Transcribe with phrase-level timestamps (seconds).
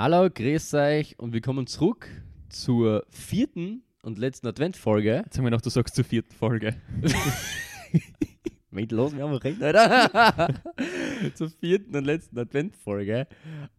[0.00, 2.08] Hallo, grüß euch und willkommen zurück
[2.50, 5.24] zur vierten und letzten Adventfolge.
[5.24, 6.76] Jetzt haben wir noch, du sagst zur vierten Folge.
[8.70, 10.54] Mensch, los, wir haben recht, Alter.
[11.34, 13.26] zur vierten und letzten Adventfolge.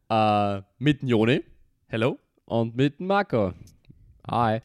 [0.10, 1.42] Äh, mit Joni
[1.88, 2.20] Hello?
[2.44, 3.54] und mit Marco.
[4.30, 4.60] Hi.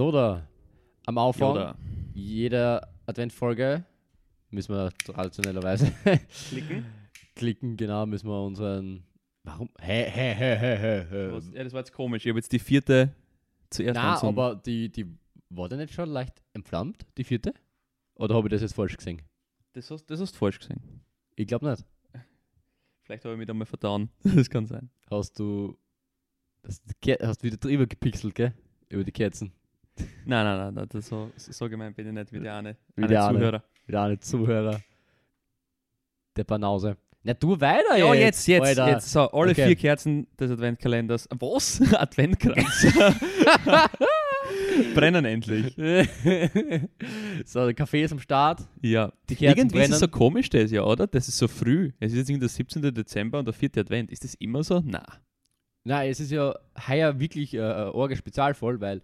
[0.00, 0.48] So da.
[1.04, 1.76] Am Anfang Oder
[2.14, 3.84] jeder Adventfolge
[4.48, 5.92] müssen wir traditionellerweise
[6.48, 6.86] klicken?
[7.36, 9.04] klicken, genau, müssen wir unseren.
[9.42, 9.68] Warum?
[9.78, 12.24] Hä, hä, hä, hä, hä, ja, das war jetzt komisch.
[12.24, 13.14] Ich habe jetzt die vierte
[13.68, 15.04] zuerst Na, aber die, die
[15.50, 17.52] war der nicht schon leicht entflammt, die vierte?
[18.14, 19.20] Oder habe ich das jetzt falsch gesehen?
[19.74, 20.80] Das hast, das hast du falsch gesehen.
[21.36, 21.84] Ich glaube nicht.
[23.02, 24.08] Vielleicht habe ich mich da mal vertan.
[24.34, 24.88] Das kann sein.
[25.10, 25.76] Hast du.
[26.62, 26.80] Das,
[27.20, 28.54] hast du wieder drüber gepixelt, gell?
[28.88, 29.52] Über die Kerzen.
[30.26, 33.06] Nein, nein, nein, nein das so, so gemeint bin ich nicht wie der eine, Wie
[33.06, 33.38] der eine.
[33.38, 33.62] Zuhörer.
[33.86, 34.80] Wieder eine Zuhörer.
[36.36, 36.96] Der Banause.
[37.22, 38.46] Na, du weiter Ja, jetzt.
[38.46, 38.88] jetzt, jetzt, Alter.
[38.94, 39.10] jetzt.
[39.12, 39.66] So, alle Okay.
[39.66, 41.28] vier Kerzen des Adventkalenders.
[41.38, 41.80] Was?
[41.94, 42.86] Adventkranz.
[44.94, 45.74] Brennen endlich.
[47.44, 48.60] so, der Kaffee ist am Start.
[48.82, 49.12] Ja.
[49.28, 49.92] Die Kerzen Irgendwie ist brennen.
[49.94, 51.06] es so komisch, das ja, oder?
[51.06, 51.92] Das ist so früh.
[52.00, 52.94] Es ist jetzt irgendwie der 17.
[52.94, 53.70] Dezember und der 4.
[53.76, 54.10] Advent.
[54.10, 54.80] Ist das immer so?
[54.84, 55.02] Na.
[55.84, 56.54] Nein, es ist ja
[56.88, 59.02] heuer wirklich äh, ein Orge spezialvoll, weil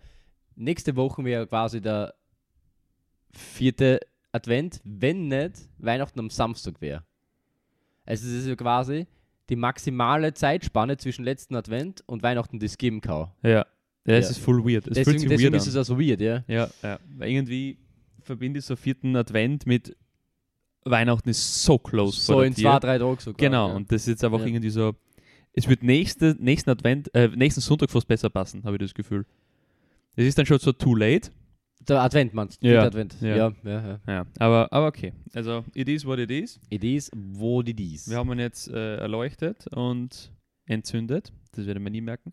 [0.57, 2.15] nächste Woche wäre quasi der
[3.33, 4.01] vierte
[4.33, 7.05] Advent, wenn nicht Weihnachten am Samstag wäre.
[8.05, 9.07] Also es ist ja quasi
[9.49, 13.31] die maximale Zeitspanne zwischen letzten Advent und Weihnachten, die es geben kann.
[13.43, 13.51] Ja.
[13.51, 13.67] Ja,
[14.05, 14.31] es Ja.
[14.33, 14.87] ist voll weird.
[14.87, 16.45] Es fühlt deswegen sich deswegen weird ist es auch so weird, ja.
[16.47, 16.99] Ja, ja.
[17.17, 17.79] Weil irgendwie
[18.23, 19.97] verbinde ich so vierten Advent mit
[20.85, 23.39] Weihnachten ist so close So in zwei, drei Tagen sogar.
[23.39, 23.75] Genau, Ja.
[23.75, 24.47] und das ist jetzt einfach Ja.
[24.47, 24.95] irgendwie so.
[25.53, 29.27] Es wird nächste, nächsten Advent, äh, nächsten Sonntag fast besser passen, habe ich das Gefühl.
[30.17, 31.31] Es ist dann schon so too late.
[31.89, 32.67] Der Advent, meinst du?
[32.67, 33.15] Ja, Advent.
[33.21, 33.37] ja.
[33.37, 34.01] Ja, ja, ja.
[34.09, 35.13] Ja, aber, aber okay.
[35.35, 36.59] Also, it is what it is.
[36.69, 38.09] It is, wo die dies.
[38.11, 40.33] Wir haben ihn jetzt äh, erleuchtet und
[40.67, 41.33] entzündet.
[41.53, 42.33] Das werden wir nie merken.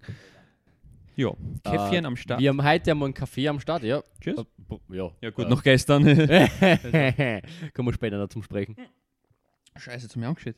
[1.16, 1.29] Ja,
[1.63, 2.39] Käffchen Äh, am Start.
[2.41, 4.01] Wir haben heute einmal einen Kaffee am Start, ja.
[4.19, 4.39] Tschüss.
[4.39, 4.45] Äh,
[4.95, 6.03] Ja, Ja, gut, Äh, noch gestern.
[7.75, 8.75] Kommen wir später zum Sprechen.
[9.75, 10.55] Scheiße, zu mir angeschaut.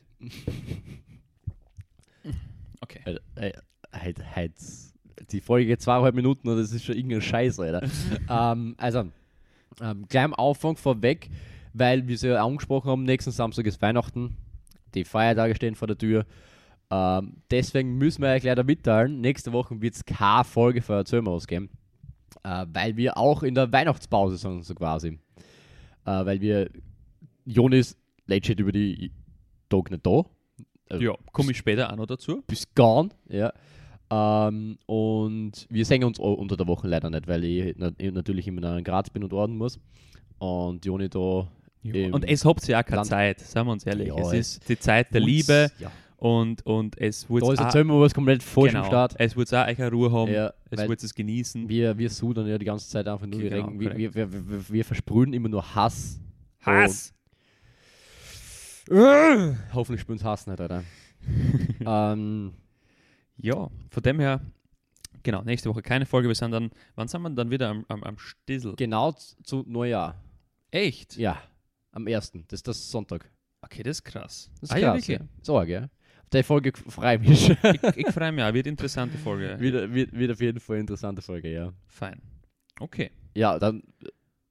[2.80, 3.00] Okay.
[3.04, 3.52] Alter, ey,
[3.92, 4.52] halt, halt,
[5.30, 7.82] die Folge geht zweieinhalb Minuten und das ist schon irgendein Scheiß, Alter.
[8.30, 9.04] ähm, also,
[9.80, 11.28] ähm, gleich am Anfang vorweg,
[11.72, 14.36] weil wir es ja angesprochen haben, nächsten Samstag ist Weihnachten,
[14.94, 16.26] die Feiertage stehen vor der Tür.
[16.90, 21.46] Ähm, deswegen müssen wir gleich da mitteilen, nächste Woche wird es keine Folge für Erzählmaus
[21.46, 21.70] geben,
[22.44, 25.18] äh, weil wir auch in der Weihnachtspause sind, so quasi.
[26.04, 26.70] Äh, weil wir,
[27.44, 29.10] Joni ist legit über die
[29.68, 30.22] Tag nicht da,
[30.90, 32.42] äh, Ja, komme ich später auch noch dazu.
[32.46, 33.08] bis gone.
[33.28, 33.52] Ja.
[34.10, 38.76] Ähm, und wir sehen uns unter der Woche leider nicht, weil ich na natürlich immer
[38.78, 39.80] in Graz bin und ordnen muss.
[40.38, 41.48] Und Joni da.
[41.82, 44.08] im Und es habt ja auch keine Land- Zeit, seien wir uns ehrlich.
[44.08, 45.90] Ja, es es- ist die Zeit der Liebe Ja.
[46.18, 49.14] und, und es wird Da ist jetzt immer was komplett falsch genau, am Start.
[49.18, 51.68] Es wird auch euch eine Ruhe haben, Ja, es wird es genießen.
[51.68, 53.40] wir, wir sudern ja die ganze Zeit einfach nur.
[53.40, 56.20] Wir, Genau, regen, wir, wir, wir, wir, wir versprühen immer nur Hass.
[56.60, 57.12] Hass!
[59.74, 60.84] Hoffentlich spüren sie Hass nicht, Alter.
[61.84, 62.52] ähm,
[63.38, 64.40] Ja, von dem her,
[65.22, 66.28] genau, nächste Woche keine Folge.
[66.28, 68.74] Wir sind dann, wann sind wir dann wieder am, am, am Stissel?
[68.76, 70.16] genau zu Neujahr.
[70.70, 71.16] Echt?
[71.16, 71.38] Ja,
[71.92, 72.32] am 1.
[72.48, 73.30] Das ist das Sonntag.
[73.62, 74.50] Okay, das ist krass.
[74.60, 75.18] Das ist ah, ja, krass, ja.
[75.42, 75.84] So, gell?
[76.22, 77.50] Auf die Folge freue ich mich.
[77.50, 79.56] ich ich freue mich auch, wird interessante Folge.
[79.60, 81.72] Wieder, wird, wird auf jeden Fall interessante Folge, ja.
[81.86, 82.20] Fein.
[82.80, 83.10] Okay.
[83.34, 83.82] Ja, dann,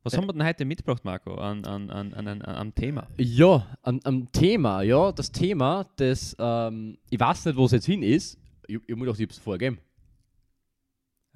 [0.03, 0.17] Was Äh.
[0.17, 3.07] haben wir denn heute mitgebracht, Marco, an, an, an, an, an, am Thema?
[3.17, 7.85] ja, am, am Thema, ja, das Thema, das, ähm, ich weiß nicht, wo es jetzt
[7.85, 8.39] hin ist.
[8.67, 9.79] Ich, ich muss doch die vorgeben.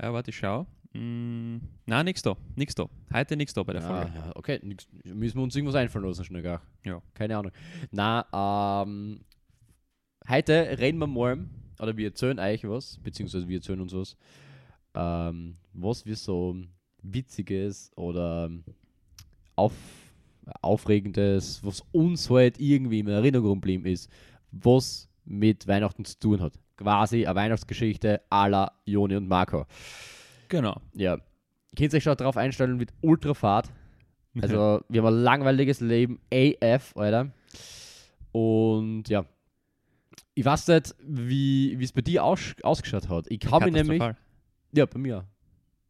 [0.02, 0.66] Ja, warte, ich schau.
[0.94, 2.36] Mm, nein, nix da.
[2.56, 2.90] Nix da.
[3.14, 4.12] Heute nix da bei der Folge.
[4.16, 6.62] ja, okay, nix, müssen wir uns irgendwas einfallen lassen, schnell, gar.
[6.84, 7.02] Ja.
[7.14, 7.52] Keine Ahnung.
[7.92, 9.22] Na, ähm,
[10.28, 11.46] heute reden wir mal,
[11.80, 14.18] oder wir erzählen euch was, beziehungsweise wir erzählen uns was,
[14.96, 16.56] ähm, was wir so
[17.04, 18.50] Witziges oder
[19.56, 19.74] auf,
[20.62, 24.10] Aufregendes, was uns halt irgendwie in Erinnerung geblieben ist,
[24.52, 26.54] was mit Weihnachten zu tun hat.
[26.80, 29.66] Quasi eine Weihnachtsgeschichte la Joni und Marco.
[30.48, 30.80] Genau.
[30.94, 31.18] Ja.
[31.78, 33.70] Könnt ihr euch schon darauf einstellen, wird Ultrafahrt.
[34.42, 37.32] Also, wir haben ein langweiliges Leben, AF, Alter.
[38.32, 39.26] Und ja.
[40.36, 43.26] Ich weiß nicht, wie wie es bei dir aus, ausgeschaut hat.
[43.30, 44.02] Ich kann mich nämlich.
[44.72, 45.26] Ja, bei mir.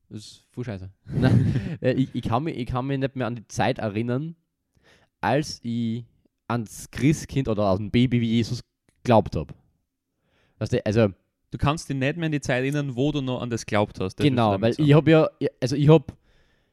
[0.09, 0.89] Das ist voll scheiße.
[1.81, 4.36] Äh, ich, ich, kann mich, ich kann mich nicht mehr an die Zeit erinnern,
[5.21, 6.06] als ich
[6.47, 8.62] ans Christkind oder an ein Baby wie Jesus
[9.03, 9.53] geglaubt habe.
[10.59, 11.09] Weißt du, also
[11.51, 14.00] Du kannst dich nicht mehr an die Zeit erinnern, wo du noch an das glaubt
[14.00, 14.15] hast.
[14.19, 14.88] Das genau, weil sagen.
[14.88, 15.27] ich habe ja,
[15.59, 16.06] also ich habe,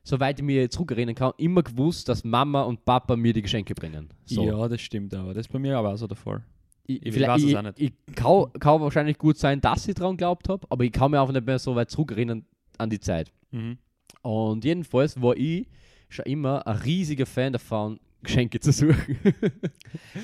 [0.03, 4.11] soweit ich mir zurückerinnern kann, immer gewusst, dass Mama und Papa mir die Geschenke bringen.
[4.27, 4.45] So.
[4.45, 5.33] Ja, das stimmt aber.
[5.33, 6.43] Das ist bei mir aber auch so der Fall.
[6.87, 7.81] ich, ich vielleicht- weiß es ich, auch nicht.
[7.81, 11.23] Ich kann, kann wahrscheinlich gut sein, dass ich dran geglaubt habe, aber ich kann mir
[11.23, 12.45] einfach nicht mehr so weit zurückerinnern
[12.77, 13.33] an die Zeit.
[13.53, 13.79] Mhm.
[14.21, 15.69] Und jedenfalls war ich
[16.11, 19.19] schon immer ein riesiger Fan davon, Geschenke zu suchen.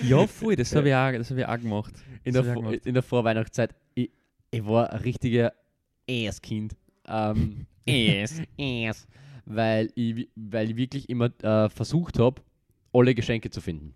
[0.03, 1.95] Ja, voll, das habe ich, auch- das hab ich auch gemacht.
[2.25, 2.87] in, der, gemacht.
[2.87, 3.75] in der Vorweihnachtszeit.
[3.95, 4.11] Ich,
[4.51, 5.53] ich war ein richtiger
[6.09, 6.77] Ass-Kind.
[7.07, 9.07] Ähm, Ass, Ass.
[9.45, 12.41] Weil ich, weil ich wirklich immer äh, versucht habe,
[12.93, 13.95] alle Geschenke zu finden.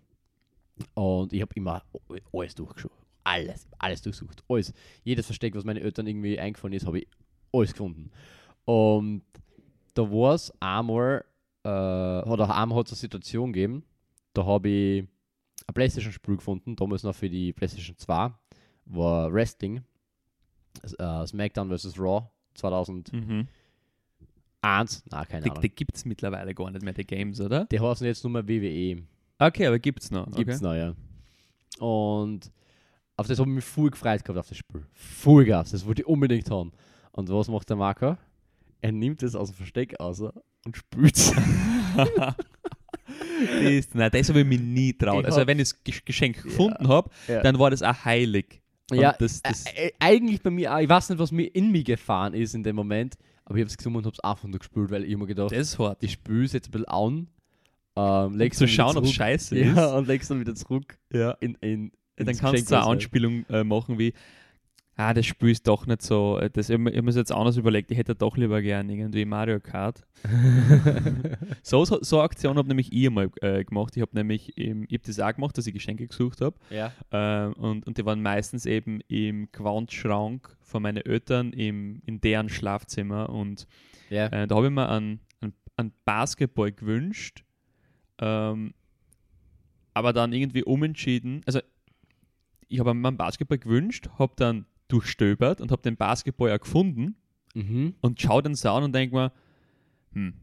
[0.93, 1.83] Und ich habe immer
[2.33, 2.91] alles durchgeschaut.
[3.23, 4.43] Alles, alles durchsucht.
[4.47, 4.73] Alles.
[5.03, 7.07] Jedes Versteck, was meine Eltern irgendwie eingefallen ist, habe ich
[7.51, 8.11] alles gefunden.
[8.65, 9.23] Und
[9.93, 11.25] da war es einmal,
[11.63, 13.83] äh, oder einmal hat es eine Situation gegeben,
[14.37, 15.03] da habe ich
[15.67, 18.31] ein Playstation-Spiel gefunden, damals noch für die Playstation 2,
[18.85, 19.81] war Wrestling,
[20.97, 21.99] äh, SmackDown vs.
[21.99, 23.47] Raw 2001, Mhm.
[24.61, 25.61] na keine Die, Ahnung.
[25.61, 27.65] die gibt es mittlerweile gar nicht mehr, die Games, oder?
[27.65, 29.03] Die heißen jetzt nur mehr WWE.
[29.39, 30.25] Okay, aber gibt's noch.
[30.31, 30.63] Gibt's okay.
[30.63, 30.95] noch, ja.
[31.79, 32.51] Und
[33.17, 34.85] auf das habe ich mich voll gefreut gehabt, auf das Spiel.
[34.93, 36.71] Voll Gas, das wollte ich unbedingt haben.
[37.11, 38.17] Und was macht der Marker?
[38.81, 41.33] Er nimmt es aus dem Versteck raus und spült es.
[43.63, 45.25] das, nein, das habe ich mir nie traut.
[45.25, 47.41] Also wenn ich das Gesch- Geschenk gefunden habe, Ja.
[47.41, 48.61] dann war das auch heilig.
[48.91, 50.79] Und Ja, das, das, äh, eigentlich bei mir auch.
[50.79, 53.15] Ich weiß nicht, was mir in mir gefahren ist in dem Moment,
[53.45, 55.51] aber ich habe es gesungen und habe es einfach nur gespült, weil ich immer gedacht
[55.51, 55.97] das ist hart.
[56.01, 57.27] ich spüle es jetzt ein bisschen an,
[57.95, 59.93] ähm, Um leg's zu dann schauen, ob es scheiße ja, ist.
[59.93, 61.31] und legst dann wieder zurück Ja.
[61.41, 62.85] in, in, dann ins kannst du eine.
[62.85, 64.13] Anspielung äh, machen wie,
[64.97, 67.91] ah, das Spiel ist doch nicht so, das, ich, hab habe mir jetzt anders überlegt,
[67.91, 70.01] ich hätte doch lieber gern irgendwie Mario Kart.
[71.61, 73.95] so, so, so eine Aktion habe nämlich ich einmal äh, gemacht.
[73.95, 76.57] Ich habe nämlich, im, ich habe das auch gemacht, dass ich Geschenke gesucht habe.
[76.71, 76.91] ja.
[77.11, 82.49] Ähm, und, und die waren meistens eben im Gewandschrank von meinen Eltern im, in deren
[82.49, 83.29] Schlafzimmer.
[83.29, 83.67] Und
[84.09, 84.25] ja.
[84.27, 87.43] äh, da habe ich mir einen, einen, einen Basketball gewünscht,
[88.19, 88.73] ähm,
[89.93, 91.41] aber dann irgendwie umentschieden.
[91.45, 91.59] Also,
[92.67, 97.15] ich habe mir einen Basketball gewünscht, habe dann durchstöbert und habe den Basketball gefunden
[97.55, 97.95] Mhm.
[98.01, 99.31] und schaue den so an und denke mir,
[100.13, 100.33] hm,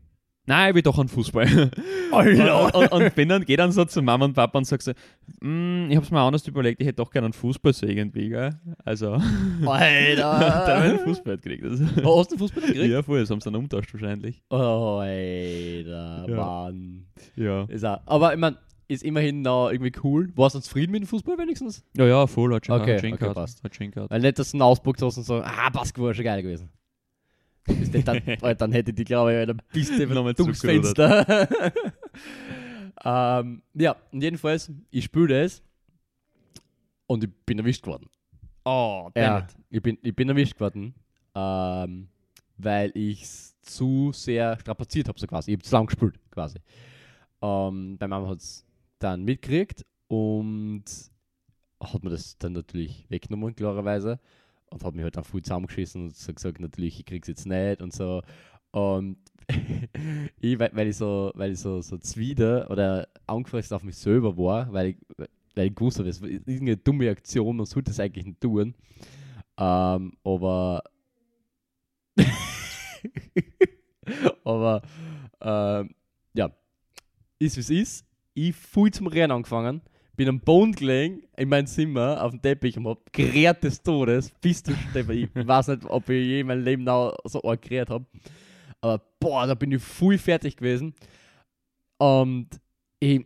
[0.47, 1.71] nein, ich will doch einen Fußball.
[2.13, 2.65] Alter.
[2.65, 4.93] und, und, und bin dann, gehe dann so zu Mama und Papa und sage so,
[5.41, 8.29] "Mm, ich habe es mir anders überlegt, ich hätte doch gerne einen Fußball so irgendwie,
[8.29, 8.59] gell?
[8.85, 10.75] Also, da habe ich Alter.
[10.77, 11.65] einen Fußball gekriegt.
[12.05, 12.85] Oh, hast du Fußball gekriegt?
[12.87, 14.43] ja, voll, das haben sie dann umtauscht wahrscheinlich.
[14.51, 16.37] Oh, Alter, Ja.
[16.37, 17.07] Mann.
[17.37, 17.67] Ja.
[17.67, 18.57] Auch, aber ich meine,
[18.89, 20.31] ist immerhin noch irgendwie cool.
[20.35, 21.85] Warst du zufrieden mit dem Fußball wenigstens?
[21.97, 23.63] Ja, ja, voll, hat schon, Okay, hat okay, passt.
[23.63, 23.93] Hat schon.
[23.95, 26.71] Weil nicht, dass du ihn auspuckt hast und so, ah, Basketball war schon geil gewesen.
[27.67, 30.61] Dann, weil dann hätte die, glaube ich, Piste Nochmal durchs.
[30.61, 31.49] Fenster.
[33.05, 35.63] ähm, ja, und jedenfalls, ich spüle es
[37.07, 38.09] und ich bin erwischt geworden.
[38.65, 40.95] Oh, Ja, ich bin, ich bin erwischt geworden,
[41.35, 42.09] ähm,
[42.57, 45.51] weil ich es zu sehr strapaziert habe, so quasi.
[45.53, 46.59] Ich habe zu lang gespült, quasi.
[47.43, 48.64] Ähm, meine Mama hat es
[49.05, 50.85] dann mitgekriegt und
[51.81, 54.19] hat mir das dann natürlich weggenommen, klarerweise.
[54.71, 57.81] Und hat mich halt dann voll zusammengeschissen und so gesagt, natürlich, ich krieg's jetzt nicht
[57.81, 58.23] und so.
[58.73, 59.19] Und
[60.41, 64.73] ich, weil, ich so, weil ich so, so zwider oder angefressen auf mich selber war,
[64.73, 64.97] weil ich,
[65.55, 68.75] weil ich gewusst habe, es ist irgendeine dumme Aktion, man sollte es eigentlich nicht tun.
[69.57, 70.83] Ähm, aber
[74.45, 74.83] aber
[75.41, 75.95] ähm,
[76.33, 76.51] ja,
[77.39, 78.07] ist wie es ist.
[78.35, 79.81] Ich voll zum Rennen angefangen,
[80.17, 84.33] bin am Boden gelegen in meinem Zimmer auf dem Teppich und hab gerät des Todes
[84.41, 85.17] bis zu Stefan.
[85.17, 88.05] Ich weiß nicht, ob ich je in meinem Leben noch so arg gerät habe.
[88.81, 90.95] Aber boah, da bin ich voll fertig gewesen.
[91.99, 92.49] Und
[92.99, 93.25] ich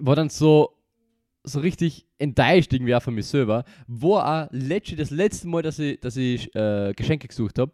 [0.00, 0.76] war dann so,
[1.44, 3.64] so richtig enttäuscht irgendwie auch von mir selber.
[3.86, 7.72] War auch letzte, das letzte Mal, dass ich, dass ich äh, Geschenke gesucht habe.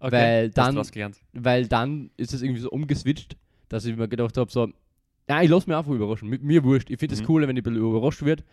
[0.00, 1.12] Okay, Weil du dann-.
[1.32, 3.36] Weil dann ist es irgendwie so umgeswitcht,
[3.68, 4.68] dass ich mir gedacht habe, so,
[5.28, 6.28] ja, ich lasse mich einfach überraschen.
[6.28, 6.90] Mit mir wurscht.
[6.90, 7.26] Ich finde es Mhm.
[7.26, 8.44] cooler, wenn ich ein bisschen überrascht wird.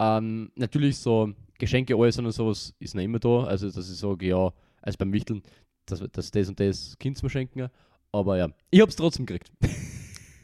[0.00, 3.44] Ähm, natürlich so Geschenke äußern und sowas ist noch immer da.
[3.44, 5.42] Also, dass ich sage, ja, also beim Wichteln,
[5.86, 7.68] dass, dass das und das Kind zu schenken.
[8.12, 9.50] Aber ja, ich habe es trotzdem gekriegt.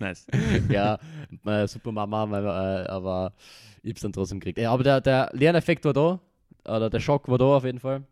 [0.00, 0.26] Nice.
[0.68, 0.98] ja,
[1.44, 3.32] meine super Mama, meine, äh, aber
[3.80, 4.58] ich habe es dann trotzdem gekriegt.
[4.58, 6.20] Ja, aber der, der Lerneffekt war da.
[6.66, 8.02] Oder der Schock war da auf jeden Fall.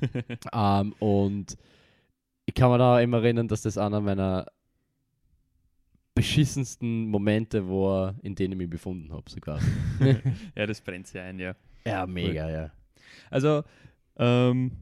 [0.52, 1.56] ähm, und
[2.44, 4.46] ich kann mir da immer erinnern, dass das einer meiner
[6.18, 9.60] beschissensten Momente war, in denen ich mich befunden habe, sogar.
[10.56, 11.54] ja, das brennt sich ein, ja.
[11.84, 12.70] ja, mega, ja.
[13.30, 13.62] Also,
[14.16, 14.72] ähm,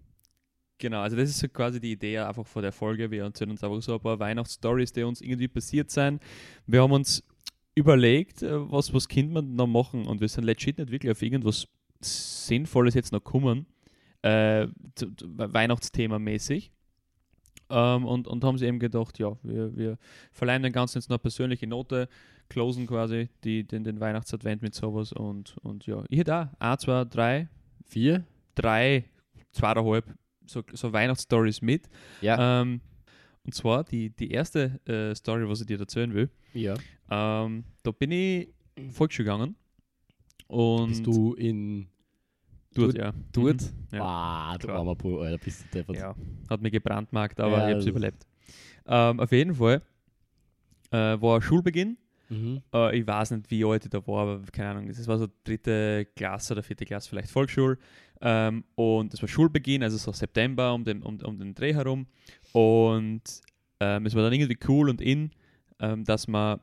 [0.78, 3.10] genau, also das ist so quasi die Idee einfach vor der Folge.
[3.10, 6.22] Wir erzählen uns einfach so ein paar Weihnachtsstories, die uns irgendwie passiert sind.
[6.66, 7.22] Wir haben uns
[7.74, 11.22] überlegt, äh, was, was könnte man noch machen und wir sind legit nicht wirklich auf
[11.22, 11.68] irgendwas
[12.00, 13.66] Sinnvolles jetzt noch kommen,
[14.22, 14.66] äh,
[15.22, 16.72] Weihnachtsthema mäßig.
[17.68, 19.99] Ähm, und, und haben sie eben gedacht, ja, wir, wir
[20.30, 22.08] verleihen dem Ganzen jetzt noch eine persönliche Note,
[22.49, 26.82] closen quasi die, den, den Weihnachtsadvent mit sowas und, und ja, ich hätte auch 1,
[26.82, 27.49] 2, 3,
[27.87, 28.25] Vier?
[28.54, 29.04] drei,
[29.52, 30.14] zweieinhalb
[30.46, 31.88] so, so Weihnachtsstories mit.
[32.20, 32.61] Ja.
[32.62, 32.80] Ähm,
[33.44, 36.30] und zwar die, die erste äh, Story, was ich dir erzählen will.
[36.52, 36.75] ja.
[37.08, 38.49] Ähm, da bin ich
[38.90, 39.54] Volksschule gegangen.
[40.49, 41.88] Und Bist du in
[42.83, 43.12] dort- ja.
[43.33, 43.62] dort?
[43.62, 43.97] Mhm.
[43.97, 44.02] Ja.
[44.04, 44.78] Ah, du klar.
[44.78, 45.97] armer Bro, Alter, bist du deppert.
[45.97, 46.14] ja.
[46.50, 48.26] Hat mich gebrandmarkt, aber Ja, ich habe es das- überlebt.
[48.87, 49.83] Ähm, auf jeden Fall
[50.92, 51.97] äh, war Schulbeginn.
[52.28, 52.62] Mhm.
[52.73, 54.88] Äh, ich weiß nicht, wie alt ich da war, aber keine Ahnung.
[54.88, 57.78] Das war so dritte Klasse oder vierte Klasse, vielleicht Volksschule.
[58.21, 62.06] Ähm, und es war Schulbeginn, also so September um den, um, um den Dreh herum.
[62.52, 63.23] Und
[63.80, 65.30] ähm, es war dann irgendwie cool und in,
[65.80, 66.61] ähm, dass man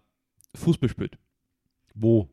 [0.55, 1.17] Fußball spielt.
[1.93, 2.27] Wo?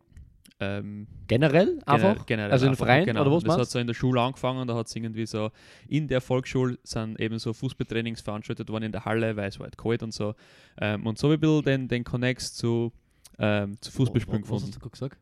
[0.62, 1.80] Ähm, Generell?
[1.86, 2.16] Einfach?
[2.16, 3.22] Gener- generell Also in Verein genau.
[3.22, 5.50] oder was Das hat so in der Schule angefangen, da hat es irgendwie so,
[5.88, 9.64] in der Volksschule sind eben so Fußballtrainings veranstaltet worden in der Halle, weil es war
[9.64, 10.34] halt kalt und so.
[10.78, 12.92] Ähm, und so habe ich ein bisschen den, den Connects zu,
[13.38, 14.74] ähm, zu Fußballspielen Was- Was gefunden.
[14.74, 15.18] hast du gesagt?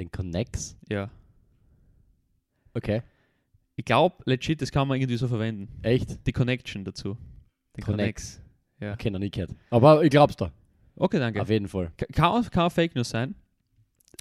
[0.00, 0.76] Den Connex?
[0.88, 1.10] Ja.
[2.74, 3.02] Okay.
[3.76, 5.68] Ich glaube, legit, das kann man irgendwie so verwenden.
[5.82, 6.26] Echt?
[6.26, 7.16] Die Connection dazu.
[7.76, 8.40] Den Connex.
[8.80, 8.94] Ja.
[8.94, 9.50] Okay, noch nie gehört.
[9.70, 10.50] Aber ich glaub's da.
[10.96, 11.40] Okay, danke.
[11.40, 11.90] Auf jeden Fall.
[11.96, 13.34] Ka- Kann, kann Fake News sein.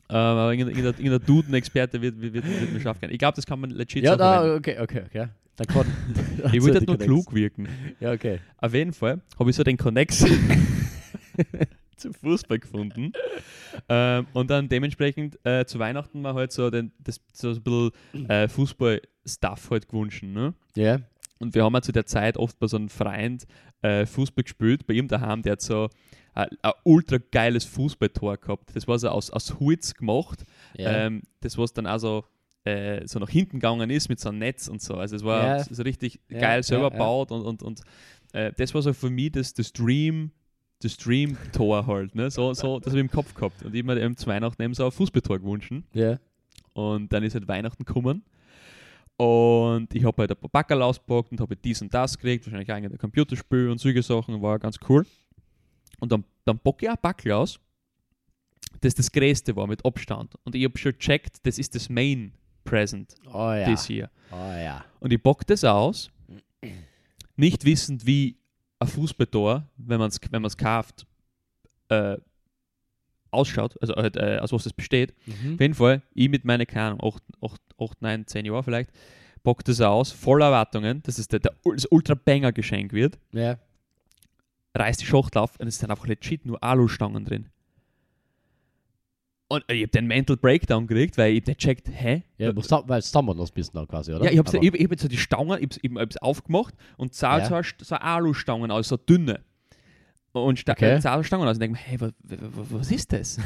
[0.10, 3.10] Ähm, aber irgendein, irgendein, Duden-Experte wird, wird, wird, wird mir schaffen.
[3.12, 5.28] Ich glaube, das kann man legit Ja, da, okay, okay, okay.
[5.56, 5.86] Dann kann,
[6.54, 7.68] Ich wollte halt nur klug wirken.
[8.00, 8.40] Ja, okay.
[8.58, 10.26] Auf jeden Fall habe ich so den Connex
[11.98, 13.14] zum Fußball gefunden.
[13.88, 18.30] Ähm, und dann dementsprechend äh, zu Weihnachten mal halt so, den, das, so ein bisschen
[18.30, 20.24] äh, Fußball-Stuff halt gewünscht.
[20.24, 20.54] Ne?
[20.76, 21.00] Ja.
[21.40, 23.46] Und wir haben ja zu der Zeit oft bei so einem Freund
[23.82, 24.86] äh, Fußball gespielt.
[24.88, 25.90] Bei ihm daheim, der hat so
[26.34, 28.76] ein ein ultra geiles Fußballtor gehabt.
[28.76, 30.46] Das war so aus, aus Holz gemacht.
[30.78, 31.06] ja.
[31.08, 32.24] Ähm, das, was dann also
[32.64, 34.96] äh, so nach hinten gegangen ist mit so einem Netz und so.
[34.96, 35.64] Also es war Ja.
[35.64, 37.82] so richtig Ja, geil selber gebaut und, und, und
[38.34, 40.32] äh, das war so für mich das, das Dream,
[40.82, 42.14] das Dream-Tor halt.
[42.16, 42.30] Ne?
[42.32, 43.64] So, so, das habe ich im Kopf gehabt.
[43.64, 45.74] Und ich habe mir eben zu Weihnachten eben so ein Fußballtor gewünscht.
[45.94, 46.20] ja.
[46.74, 48.24] Und dann ist halt Weihnachten gekommen.
[49.18, 52.72] Und ich habe halt ein paar Backerl ausgepackt und habe dies und das gekriegt, wahrscheinlich
[52.72, 55.06] auch ein Computerspiel und solche Sachen, war ganz cool.
[56.02, 57.60] Und dann, dann packe ich auch ein Backel aus,
[58.82, 60.36] das das größte war mit Abstand.
[60.44, 63.66] Und ich habe schon gecheckt, das ist das Main Present Oh ja.
[63.66, 64.10] this year.
[64.32, 64.84] Oh ja.
[65.00, 66.12] Und ich packe das aus,
[67.36, 68.38] nicht wissend, wie
[68.80, 71.06] ein Fußballtor, wenn man es wenn man's kauft,
[71.90, 72.18] äh,
[73.32, 75.14] ausschaut, also halt, äh, aus was das besteht.
[75.26, 75.54] Mhm.
[75.54, 78.92] Auf jeden Fall, ich mit meinen, keine Ahnung, 8, 8, 8 9, 10 Jahren vielleicht,
[79.44, 83.58] packt das aus, voller Erwartungen, dass es der, der, das Ultra-Banger-Geschenk wird, Ja.
[84.76, 87.48] Reißt die Schachtel auf und es sind einfach legit nur Alustangen drin.
[89.50, 92.24] Und ich habe den Mental Breakdown gekriegt, weil ich hab nicht checkt, hä?
[92.38, 94.24] Ja, weil es zusammen noch bist dann quasi, oder?
[94.26, 97.14] Ja, ich habe ich, ich hab jetzt so die Stangen, ich habe es aufgemacht und
[97.14, 97.62] sah Ja.
[97.64, 99.42] so, so Alustangen aus, so dünne.
[100.32, 100.96] Und sta Okay.
[100.96, 101.06] okay.
[101.10, 102.14] Alustangen aus und denke mir, hey, was,
[102.72, 103.38] was ist das?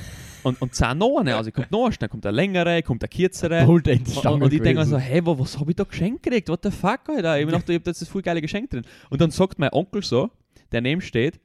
[0.44, 3.10] und, und sah noch eine aus, kommt noch eine, dann kommt eine längere, kommt eine
[3.10, 3.66] kürzere.
[3.66, 6.48] Und, und, und ich denke mir so, hey, wa- was habe ich da geschenkt gekriegt?
[6.50, 7.40] What the fuck, Alter?
[7.40, 8.86] Ich habe gedacht, ich habe das voll geile Geschenk drin.
[9.10, 10.30] Und dann sagt mein Onkel so,
[10.72, 11.40] der neben steht,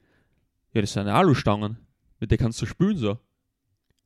[0.73, 1.77] ja, das sind Alustangen.
[2.19, 3.17] Mit der kannst du spülen so.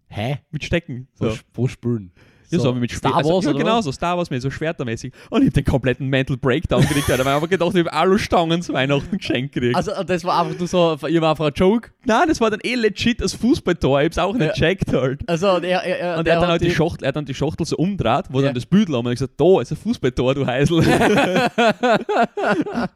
[0.07, 0.39] Hä?
[0.51, 1.07] Mit Stecken.
[1.17, 1.37] Wo, So.
[1.53, 2.11] wo spülen?
[2.51, 4.51] Ja, so, wie mit Star also, Wars ja, oder genau, so Star Wars mäßig, so
[4.51, 5.11] schwertermäßig.
[5.31, 8.61] Und ich habe den kompletten Mental Breakdown gekriegt, weil ich einfach gedacht, ich habe Alustangen
[8.61, 9.75] zu Weihnachten geschenkt gekriegt.
[9.75, 11.89] Also das war einfach nur so, ihr war einfach ein Joke.
[12.05, 14.51] Nein, das war dann eh legit das Fußballtor, ich hab's auch nicht Ja.
[14.53, 15.27] gecheckt halt.
[15.27, 17.25] Also und er, er, Und er hat dann halt die die- Schachtel, er hat dann
[17.25, 18.45] die Schachtel so umdreht, wo Ja.
[18.45, 20.83] dann das Büdel haben und ich gesagt, da ist ein Fußballtor, du Heisel.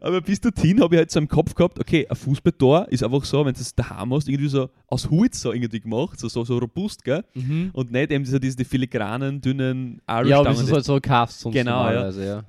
[0.00, 3.24] Aber bis dorthin habe ich halt so im Kopf gehabt, okay, ein Fußballtor ist einfach
[3.24, 6.44] so, wenn du es daheim hast, irgendwie so aus Holz so irgendwie gemacht, so, so,
[6.44, 7.24] so robust, gell?
[7.34, 7.70] Mhm.
[7.72, 10.56] Und nicht eben so diese die filigranen, dünnen Ja, Alustangen.
[10.56, 12.10] wie du so, so kaufst sonst Genau, ja.
[12.10, 12.44] ja.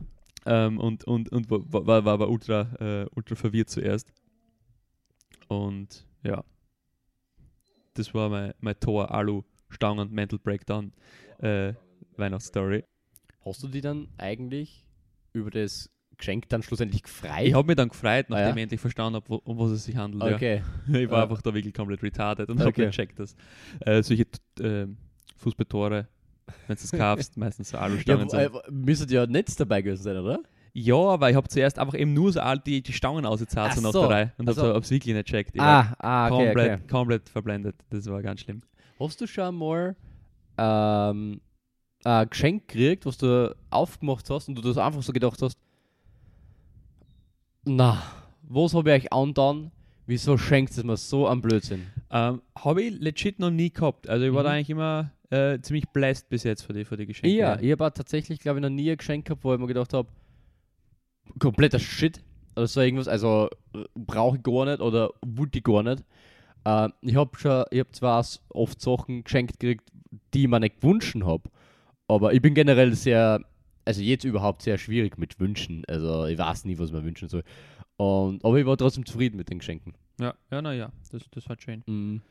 [0.46, 4.12] Ähm, und und, und war, war, war, war ultra, äh, ultra verwirrt zuerst.
[5.48, 6.44] Und ja,
[7.94, 10.92] das war mein, mein Tor, Alu, Stangen, Mental Breakdown,
[11.40, 11.74] äh,
[12.18, 12.84] Weihnachtsstory.
[13.46, 14.86] Hast du die dann eigentlich
[15.34, 15.90] über das
[16.24, 17.42] Geschenk dann schlussendlich gefreut?
[17.44, 18.56] Ich habe mich dann gefreut, nachdem Ah, ja?
[18.56, 20.24] ich endlich verstanden habe, um was es sich handelt.
[20.36, 20.62] Okay.
[20.88, 21.00] Ja.
[21.02, 21.24] Ich war Ja.
[21.24, 22.86] einfach da wirklich komplett retarded und habe Okay.
[22.86, 23.36] nicht gecheckt, dass
[23.82, 24.26] äh, solche
[24.62, 24.88] äh,
[25.38, 26.08] Fußballtore,
[26.68, 28.40] wenn du es kaufst, meistens so Ja, Alustangen wo- sind.
[28.40, 30.40] äh, müsste ja Netz dabei gewesen sein, oder?
[30.76, 33.82] Ja, aber ich habe zuerst einfach eben nur so all die, die Stangen ausgezahlt, so
[33.82, 34.02] nach so.
[34.02, 34.32] der Reihe.
[34.38, 35.52] Und habe es wirklich nicht gecheckt.
[35.56, 36.88] Ich war ah, okay, komplett, okay.
[36.90, 37.76] komplett verblendet.
[37.92, 38.62] Das war ganz schlimm.
[39.00, 39.96] Hast du schon mal
[40.58, 41.42] ähm,
[42.04, 45.58] ein Geschenk gekriegt, was du aufgemacht hast und du das einfach so gedacht hast,
[47.66, 48.02] na,
[48.44, 49.72] was habe ich euch andauern?
[50.06, 51.88] Wieso schenkt es mir so am Blödsinn?
[52.12, 54.10] Ähm, Habe ich legit noch nie gehabt.
[54.10, 54.46] Also ich war Mhm.
[54.46, 57.36] da eigentlich immer äh, ziemlich blessed bis jetzt für die, für die Geschenke.
[57.36, 59.94] Ja, ich habe tatsächlich, glaube ich, noch nie ein Geschenk gehabt, wo ich mir gedacht
[59.94, 60.10] habe,
[61.40, 62.22] kompletter Shit
[62.56, 63.50] oder so irgendwas, also
[63.96, 66.04] brauche ich gar nicht oder wollte ich gar nicht.
[66.66, 69.90] Äh, ich habe schon, ich habe zwar oft Sachen geschenkt gekriegt,
[70.34, 71.50] die ich mir nicht gewünscht habe,
[72.08, 73.40] aber ich bin generell sehr,
[73.86, 77.44] also jetzt überhaupt sehr schwierig mit Wünschen, also ich weiß nie, was man wünschen soll.
[77.98, 79.94] Und, aber ich war trotzdem zufrieden mit den Geschenken.
[80.20, 81.84] ja, ja, na ja, das, das hat schön.
[81.88, 82.22] Mhm.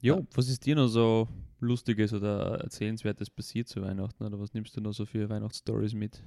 [0.00, 0.22] Jo, Ja.
[0.34, 1.26] was ist dir noch so
[1.60, 4.22] Lustiges oder Erzählenswertes passiert zu Weihnachten?
[4.24, 6.22] Oder was nimmst du noch so für Weihnachtsstories mit?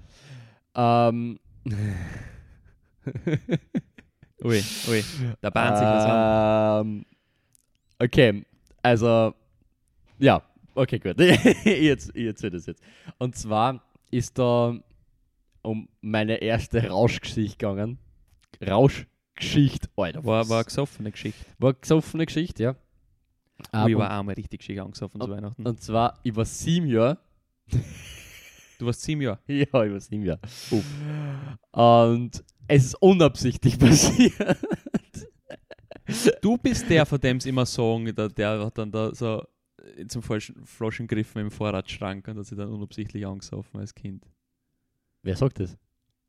[0.76, 1.40] Ähm,
[4.44, 5.04] Ui, ui,
[5.42, 6.88] da bahnt sich was an.
[6.88, 7.06] Ähm,
[8.00, 8.46] okay,
[8.82, 9.34] also,
[10.18, 10.42] ja,
[10.76, 11.20] okay, gut.
[11.66, 12.82] jetzt, ich erzähle das jetzt.
[13.18, 14.76] Und zwar ist da
[15.62, 18.00] um meine erste Rauschgeschichte gegangen.
[18.66, 20.24] Rauschgeschichte, Alter.
[20.26, 21.46] War, war eine gesoffene Geschichte.
[21.58, 22.76] war eine gesoffene Geschichte, ja.
[23.62, 25.66] ich Ähm, war auch mal richtig schick angesoffen zu Weihnachten.
[25.66, 27.18] und zwar, ich war sieben Jahre.
[28.80, 29.40] du warst sieben Jahre.
[29.48, 30.40] Ja, ich war sieben Jahre.
[31.72, 34.58] Und es ist unabsichtlich passiert.
[36.42, 39.44] Du bist der, von dem es immer sagen, der, der hat dann da so
[40.08, 44.26] zum falschen gegriffen im Vorratsschrank und hat sich dann unabsichtlich angesoffen als Kind.
[45.24, 45.78] Wer sagt das?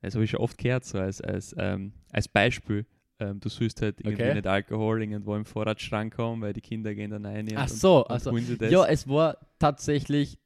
[0.02, 2.87] Das habe ich schon oft gehört, so als, als, ähm, als Beispiel.
[3.19, 4.35] Ähm, du sollst halt irgendwie Okay.
[4.35, 7.99] nicht Alkohol irgendwo im Vorratsschrank haben, weil die Kinder gehen dann rein Ach und, so,
[8.07, 8.71] und also, sie das.
[8.73, 10.38] Ja, es war tatsächlich.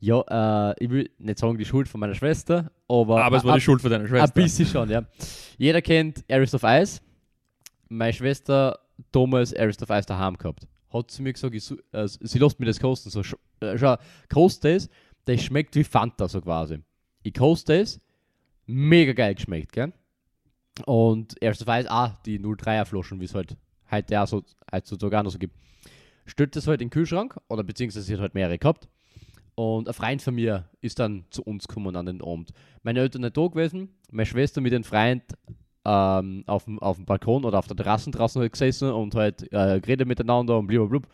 [0.00, 3.52] Ja, äh, ich will nicht sagen die Schuld von meiner Schwester, aber, aber es war
[3.54, 4.34] ein- die Schuld von deiner Ein Schwester.
[4.34, 5.06] bisschen schon, ja.
[5.56, 7.00] Jeder kennt Arist of Ice.
[7.88, 8.78] Meine Schwester
[9.12, 10.66] damals Arist of Ice daheim gehabt.
[10.98, 13.10] Hat sie mir gesagt, ich, äh, sie lässt mir das kosten.
[13.10, 13.96] So, sch- äh, schau,
[14.32, 14.88] koste es,
[15.24, 16.78] das schmeckt wie Fanta, so quasi.
[17.22, 18.00] Ich koste es,
[18.66, 19.92] mega geil geschmeckt, gell?
[20.84, 23.56] Und of Ice, ah, die 03er Flaschen, wie es halt
[23.90, 25.56] heute auch so, heutzutage auch noch so gibt.
[26.26, 28.88] Stellt das halt in den Kühlschrank, oder beziehungsweise sie hat halt mehrere gehabt.
[29.54, 32.52] Und ein Freund von mir ist dann zu uns gekommen an den Abend.
[32.82, 35.22] Meine Eltern nicht da gewesen, meine Schwester mit dem Freund
[35.86, 39.42] ähm, auf, dem, auf dem Balkon oder auf der Terrasse draußen halt gesessen und halt
[39.52, 41.08] äh, geredet miteinander und blablabla.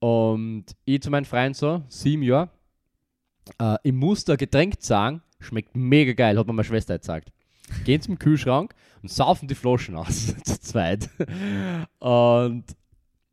[0.00, 2.48] Und ich zu meinem Freund so, sieben Jahre,
[3.58, 7.32] äh, ich muss da Getränk sagen, schmeckt mega geil, hat mir meine Schwester jetzt gesagt.
[7.84, 11.10] Gehen zum Kühlschrank und saufen die Flaschen aus, zu zweit.
[11.98, 12.64] Und,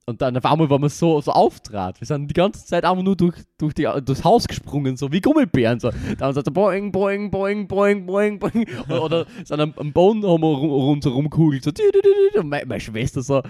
[0.08, 2.00] und dann auf einmal waren wir so, so auftrat.
[2.00, 5.20] Wir sind die ganze Zeit einfach nur durch, durch die, durchs Haus gesprungen, so wie
[5.20, 5.80] Gummibären.
[5.80, 5.90] So.
[5.90, 8.68] Da haben wir so boing, boing, boing, boing, boing, boing.
[8.88, 11.64] Oder, oder sind am, am Boden haben wir kugelt.
[11.64, 11.72] So.
[11.72, 12.40] tü, tü.
[12.40, 13.42] Und meine, meine Schwester so,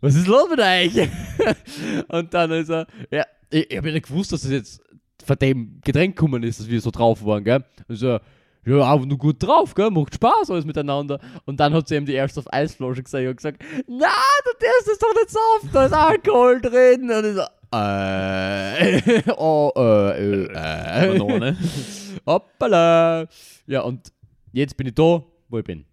[0.00, 1.08] was ist los mit euch?
[2.08, 4.82] und dann ist er, ja, ich, ich habe ja nicht gewusst, dass es jetzt
[5.22, 7.64] von dem Getränk gekommen ist, dass wir so drauf waren, gell?
[7.86, 8.18] Und so,
[8.66, 9.90] ja, aber nur gut drauf, gell?
[9.90, 11.20] Macht Spaß alles miteinander.
[11.46, 14.06] Und dann hat sie ihm die erste auf Eisflasche gesagt und gesagt, na,
[14.44, 17.10] du darfst es doch nicht saufen, da ist Alkohol drin.
[17.10, 17.42] Und ich so,
[17.72, 21.18] äh, oh, äh, äh, äh.
[21.18, 21.56] Banane.
[22.26, 23.26] Hoppala.
[23.66, 24.12] Ja, und
[24.52, 25.84] jetzt bin ich da, wo ich bin.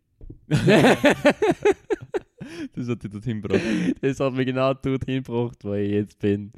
[2.75, 3.61] Das hat dich dorthin gebracht.
[4.01, 6.53] Das hat mich genau dorthin gebracht, wo ich jetzt bin.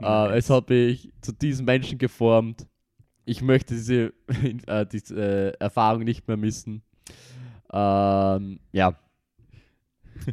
[0.00, 2.66] Äh, es hat mich zu diesem Menschen geformt.
[3.24, 4.12] Ich möchte diese,
[4.66, 6.82] äh, diese äh, Erfahrung nicht mehr missen.
[7.72, 8.96] Ähm, ja.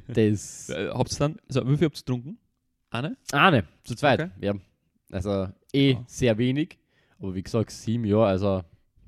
[0.08, 0.70] Das.
[0.70, 2.38] Äh, habt's dann, also wie viel habt ihr getrunken?
[2.92, 3.18] Eine?
[3.32, 4.22] Ah, ne, zu zweit.
[4.22, 4.30] Okay.
[4.40, 4.54] Ja.
[5.12, 6.04] Also eh Ja.
[6.08, 6.78] sehr wenig.
[7.20, 8.62] Aber wie gesagt, sieben Jahre, also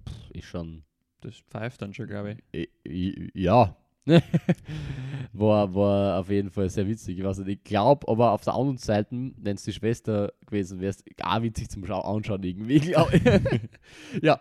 [0.08, 0.84] pff, ist schon.
[1.22, 2.70] Das pfeift dann schon, glaube ich.
[2.86, 3.76] I- Ja.
[5.34, 7.20] war, war auf jeden Fall sehr witzig.
[7.20, 11.42] Ich, ich glaube, aber auf der anderen Seite, wenn es die Schwester gewesen wäre, auch
[11.42, 12.80] witzig zum Schau Anschauen irgendwie.
[14.22, 14.38] ja,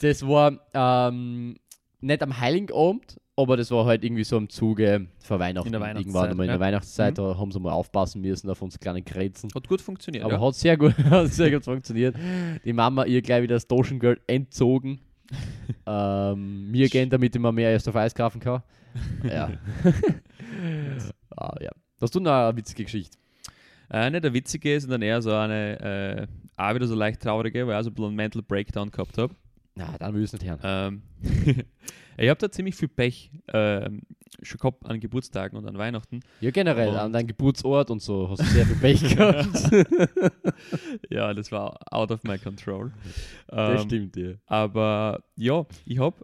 [0.00, 1.56] das war ähm,
[2.00, 5.68] nicht am Heiligen Abend, aber das war halt irgendwie so im Zuge vor Weihnachten.
[5.68, 6.60] In der Irgendwann Weihnachtszeit, einmal in der ja.
[6.60, 7.22] Weihnachtszeit, Mhm.
[7.22, 9.50] da haben sie mal aufpassen müssen auf uns kleinen Grätzen.
[9.54, 10.40] Hat gut funktioniert, Aber ja.
[10.40, 12.14] hat sehr gut, hat sehr gut funktioniert.
[12.64, 15.00] Die Mama ihr gleich wieder das Taschengeld entzogen.
[15.86, 18.62] ähm, mir gehen, damit ich mir mehr erst auf Eis kaufen kann.
[19.22, 19.50] Ja.
[21.36, 21.70] ah, ja.
[22.00, 23.16] Hast du noch eine witzige Geschichte?
[23.88, 27.68] Äh, nicht der witzige ist, sondern eher so eine, äh, auch wieder so leicht traurige,
[27.68, 29.34] weil ich auch so ein bisschen einen Mental Breakdown gehabt habe.
[29.76, 30.60] Na, dann will ich es nicht hören.
[30.64, 31.02] Ähm,
[32.24, 34.02] ich habe da ziemlich viel Pech ähm,
[34.42, 36.20] schon gehabt an Geburtstagen und an Weihnachten.
[36.40, 39.70] Ja, generell, und- an deinem Geburtsort und so hast du sehr viel Pech gehabt.
[41.10, 42.92] ja, das war out of my control.
[43.48, 44.32] das Ähm, stimmt, ja.
[44.46, 46.16] Aber ja, ich habe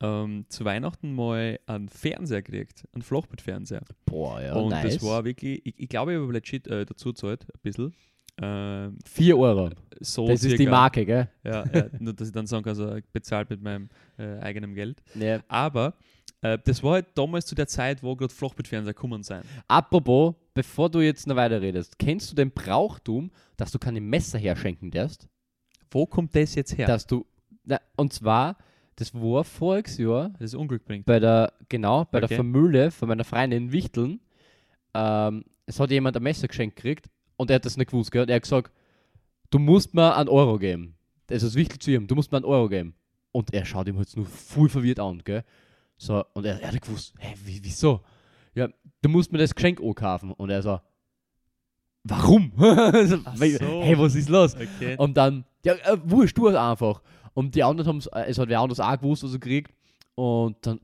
[0.00, 3.82] ähm, zu Weihnachten mal einen Fernseher gekriegt, einen Flachbildfernseher.
[4.04, 4.94] Boah, ja, und nice.
[4.94, 7.94] das war wirklich, ich, ich glaube, ich habe legit äh, dazu gezahlt, ein bisschen.
[8.40, 9.70] Ähm, 4 Euro.
[10.00, 10.70] so Das ist die circa.
[10.70, 11.28] Marke, gell?
[11.44, 15.02] Ja, ja, nur dass ich dann sagen kann, also bezahlt mit meinem äh, eigenen Geld.
[15.14, 15.40] Ja.
[15.48, 15.94] Aber
[16.42, 19.44] Äh, das war halt damals zu der Zeit, wo gerade Flachbildfernseher gekommen sind.
[19.66, 24.38] Apropos, bevor du jetzt noch weiter redest, kennst du den Brauchtum, dass du keine Messer
[24.38, 25.26] herschenken darfst?
[25.90, 26.86] Wo kommt das jetzt her?
[26.86, 27.24] Dass du,
[27.64, 28.58] na, und zwar,
[28.96, 31.06] das war voriges Jahr das Unglück bringt.
[31.06, 32.26] bei der, genau, bei Okay.
[32.28, 34.20] der Familie von meiner Freundin in Wichteln.
[34.92, 38.22] Ähm, es hat jemand ein Messer geschenkt gekriegt und er hat das nicht gewusst, gell?
[38.22, 38.72] Und er hat gesagt,
[39.50, 40.96] du musst mir einen Euro geben.
[41.26, 42.94] Das ist wichtig zu ihm, du musst mir einen Euro geben.
[43.32, 45.44] Und er schaut ihm jetzt nur voll verwirrt an, gell?
[45.96, 48.00] So, und er, er hat gewusst, hä, wie, wieso?
[48.54, 48.68] Ja,
[49.02, 50.32] du musst mir das Geschenk kaufen.
[50.32, 50.80] Und er so,
[52.04, 52.52] warum?
[52.56, 53.82] so, so.
[53.82, 54.54] Hey, was ist los?
[54.54, 54.96] Okay.
[54.96, 57.02] Und dann, ja, äh, wurscht, du es einfach.
[57.32, 59.72] Und die anderen haben es, äh, es hat wer anders auch gewusst, was er kriegt.
[60.14, 60.80] Und dann,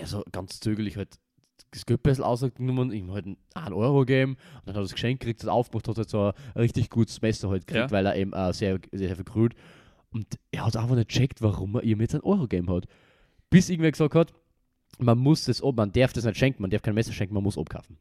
[0.00, 1.18] also ganz zögerlich halt
[1.76, 4.32] das Geld ein bisschen ausgenommen, ihm halt einen 1 Euro gegeben.
[4.32, 7.20] Und dann hat er das Geschenk gekriegt, das aufgemacht, hat halt so ein richtig gutes
[7.22, 7.96] Messer halt gekriegt, Ja.
[7.96, 9.54] weil er eben äh, sehr, sehr, sehr vergrüht.
[10.10, 12.86] Und er hat einfach nicht checkt, warum er ihm jetzt einen Euro gegeben hat.
[13.50, 14.32] Bis irgendwer gesagt hat,
[14.98, 17.42] man muss das, ob man darf das nicht schenken, man darf kein Messer schenken, man
[17.42, 17.98] muss abkaufen.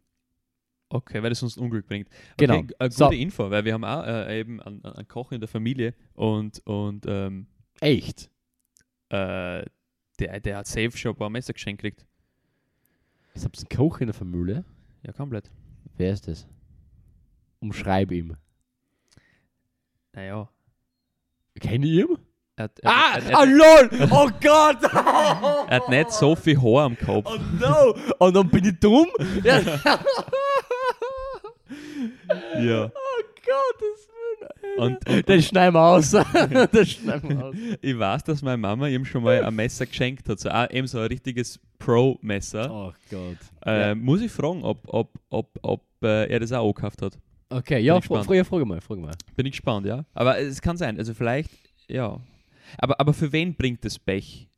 [0.89, 2.07] Okay, weil das sonst Unglück bringt.
[2.37, 2.59] Genau.
[2.59, 3.09] Okay, eine gute So.
[3.11, 7.05] Info, weil wir haben auch äh, eben einen, einen Koch in der Familie und, und
[7.07, 7.47] ähm,
[7.81, 8.29] Echt?
[9.09, 9.65] äh,
[10.19, 12.05] der, der hat safe schon ein paar Messer geschenkt gekriegt.
[13.35, 14.63] Jetzt habt ihr einen Koch in der Familie.
[15.03, 15.51] Ja, komplett.
[15.97, 16.47] Wer ist das?
[17.59, 18.35] Umschreib ihm.
[20.13, 20.49] Naja.
[21.59, 22.17] Kennt ihr ihn?
[22.57, 23.89] Er hat, er, Ah, hat- er, ah, lol!
[24.11, 24.81] Oh Gott!
[25.69, 27.27] er hat nicht so viel Haar am Kopf.
[27.29, 27.93] Oh no!
[28.19, 29.07] Und dann bin ich dumm?
[29.43, 29.59] Ja.
[32.59, 32.85] Ja.
[32.85, 34.14] Oh Gottes Willen.
[34.77, 36.11] Und, und Den schneiden wir aus.
[36.73, 37.55] Den schneiden wir aus.
[37.81, 40.39] ich weiß, dass meine Mama ihm schon mal ein Messer geschenkt hat.
[40.39, 42.71] So, eben so ein richtiges Pro-Messer.
[42.71, 43.37] Oh Gott.
[43.65, 43.95] Äh, Ja.
[43.95, 47.17] Muss ich fragen, ob, ob, ob, ob äh, er das auch gekauft hat.
[47.49, 48.25] Okay, ja, Bin gespannt.
[48.25, 49.13] fra frage mal, frage mal.
[49.35, 50.05] Bin ich gespannt, ja.
[50.13, 50.97] Aber es kann sein.
[50.97, 51.51] Also vielleicht,
[51.87, 52.19] ja.
[52.77, 54.49] Aber, aber für wen bringt das Pech?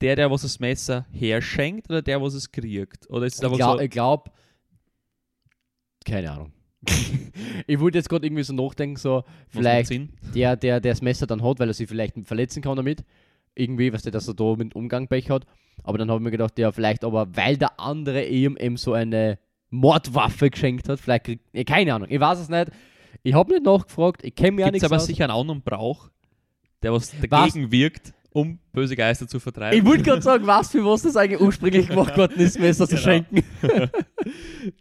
[0.00, 3.08] Der, der was das Messer herschenkt oder der, was es kriegt?
[3.08, 4.30] Oder ist es Ich glaube, so, glaub,
[6.04, 6.52] keine Ahnung.
[7.66, 9.90] ich wollte jetzt gerade irgendwie so nachdenken, so, was vielleicht
[10.34, 13.04] der, der, der das Messer dann hat, weil er sich vielleicht verletzen kann damit.
[13.54, 15.46] Irgendwie, was der, dass er da mit Umgang Pech hat.
[15.82, 18.92] Aber dann habe ich mir gedacht, ja, vielleicht aber, weil der andere ihm eben so
[18.92, 19.38] eine
[19.70, 22.70] Mordwaffe geschenkt hat, vielleicht kriegt, eh, keine Ahnung, ich weiß es nicht.
[23.22, 25.06] Ich habe nicht nachgefragt, ich kenne mir ja Gibt es nichts aber aus.
[25.06, 26.10] sicher einen anderen Brauch,
[26.82, 29.78] der was dagegen wirkt, um böse Geister zu vertreiben?
[29.78, 32.96] Ich wollte gerade sagen, was für was das eigentlich ursprünglich gemacht worden ist, Messer zu
[32.96, 33.04] Genau.
[33.06, 33.44] schenken.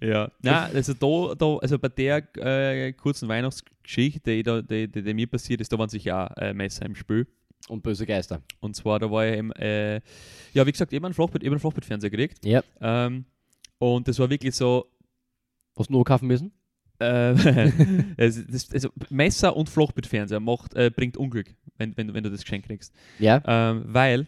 [0.02, 0.32] Ja.
[0.42, 5.28] Nein, also da, da, also bei der äh, kurzen Weihnachtsgeschichte, die, die, die, die mir
[5.28, 7.28] passiert ist, da waren sicher auch äh, Messer im Spiel.
[7.68, 8.42] Und böse Geister.
[8.62, 9.96] Und zwar, da war ich eben, äh,
[10.54, 12.46] ja, wie gesagt, eben ein Flachbild, eben ein Flachbildfernseher gekriegt.
[12.46, 12.62] Ja.
[12.82, 13.26] Ähm,
[13.78, 14.86] und das war wirklich so,
[15.78, 16.52] Hast du noch kaufen müssen?
[17.04, 22.30] Äh, also, das, also Messer und Flachbildfernseher macht, äh, bringt Unglück, wenn, wenn, wenn du
[22.30, 22.94] das Geschenk kriegst.
[23.20, 23.42] Ja.
[23.46, 24.28] Ähm, weil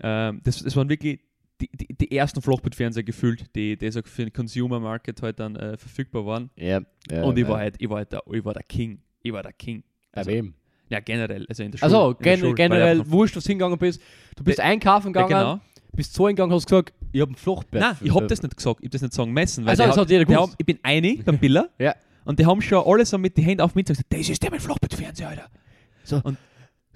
[0.00, 1.20] ähm, das, das waren wirklich
[1.60, 5.56] die, die, die ersten Flachbildfernseher gefühlt, die, die so für den Consumer Market halt dann
[5.56, 6.50] äh, verfügbar waren.
[6.56, 6.80] Ja.
[7.10, 7.50] ja und ich ja.
[7.50, 9.00] war halt, ich war halt der, ich war der King.
[9.22, 9.84] Ich war der King.
[10.12, 10.54] Bei Also, wem?
[10.88, 11.94] ja, generell, also in der Schule.
[11.94, 14.00] Also gen Schule, generell, wurscht, was hingegangen bist.
[14.36, 15.60] Du bist einkaufen ja, gegangen, genau.
[15.92, 17.80] bist so hingegangen, hast gesagt, ich habe einen Fluchtbett.
[17.80, 19.64] Nein, ich hab das nicht gesagt, ich hab das nicht sagen messen.
[19.64, 20.54] Weil Also, das hat jeder gewusst.
[20.58, 21.94] Ich bin einig beim Biller Ja.
[22.24, 24.50] Und die haben schon alle so mit den Händen auf mich gesagt, das ist der
[24.50, 25.48] mit Flachbildfernseher, Alter.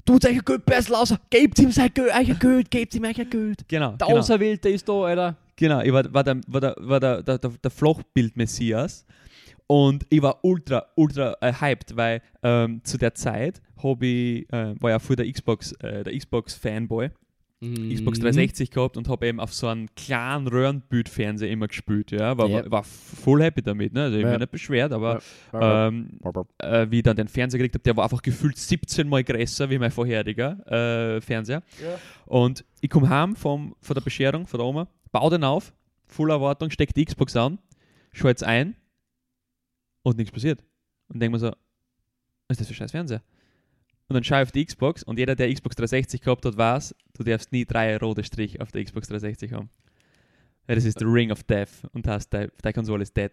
[0.05, 3.69] Tut euch ein Geldbessel aus, gebt ihm sein Geld, euer Geld, gebt ihm euer Geld.
[3.69, 4.19] Genau, Der genau.
[4.21, 5.37] Auserwählte ist da, Alter.
[5.57, 9.05] Genau, ich war, war, der, war, der, war der, der, der, der Flachbild-Messias
[9.67, 13.61] und ich war ultra, ultra äh, hyped, weil ähm, zu der Zeit
[14.01, 17.11] ich, äh, war ja früher der Xbox, äh, der Xbox-Fanboy,
[17.61, 17.95] Mhm.
[17.95, 22.49] Xbox 360 gehabt und habe eben auf so einen kleinen Röhrenbildfernseher immer gespielt, ja, war,
[22.49, 22.71] Ja.
[22.71, 24.05] war, voll happy damit, ne?
[24.05, 24.31] also ich Ja.
[24.33, 25.23] bin nicht beschwert, aber
[25.55, 25.89] Ja.
[25.89, 26.19] ähm,
[26.59, 29.71] äh, wie ich dann den Fernseher gekriegt habe, der war einfach gefühlt 17 Mal größer
[29.71, 31.63] wie mein vorheriger äh, Fernseher.
[31.83, 31.99] Ja.
[32.27, 35.73] Und ich komme heim vom, von der Bescherung von der Oma, baue den auf,
[36.05, 37.59] voller Erwartung, stecke die Xbox an,
[38.13, 38.77] schalte es ein
[40.03, 40.63] und nichts passiert.
[41.09, 41.49] Und denke mir so,
[42.49, 43.23] was ist das für ein scheiß Fernseher?
[44.09, 46.95] Und dann schaue ich auf die Xbox und jeder, der Xbox 360 gehabt hat, weiß,
[47.15, 49.69] du darfst nie drei rote Striche auf der Xbox 360 haben.
[50.69, 53.31] Das ist der Ring of Death und heißt, deine, Konsole ist dead.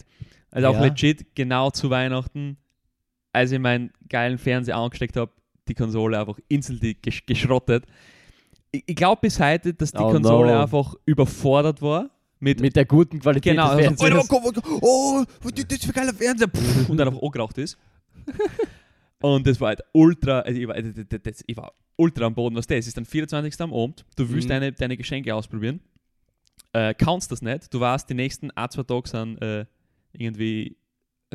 [0.51, 0.85] Also auch Ja.
[0.85, 2.57] legit, genau zu Weihnachten,
[3.31, 5.31] als ich meinen geilen Fernseher angesteckt habe,
[5.67, 7.85] die Konsole einfach instantly gesch geschrottet.
[8.71, 10.61] Ich, ich glaube bis heute, dass die Oh Konsole no.
[10.61, 12.09] einfach überfordert war.
[12.39, 14.29] Mit, Mit der guten Qualität genau, des also, Fernsehers.
[14.29, 16.49] oh, oh, oh, was ist das für geiler Fernseher?
[16.49, 17.77] Pff, und dann einfach angeraucht ist.
[19.23, 22.35] Und das war halt ultra, also ich war, das, das, das, ich war ultra am
[22.35, 22.55] Boden.
[22.55, 23.59] Was das ist, Es ist dann 24.
[23.61, 24.49] am Abend, du willst Mhm.
[24.49, 25.79] deine, deine Geschenke ausprobieren,
[26.73, 29.65] äh, kannst das nicht, du weißt, die nächsten ein, zwei Tage sind äh,
[30.11, 30.75] irgendwie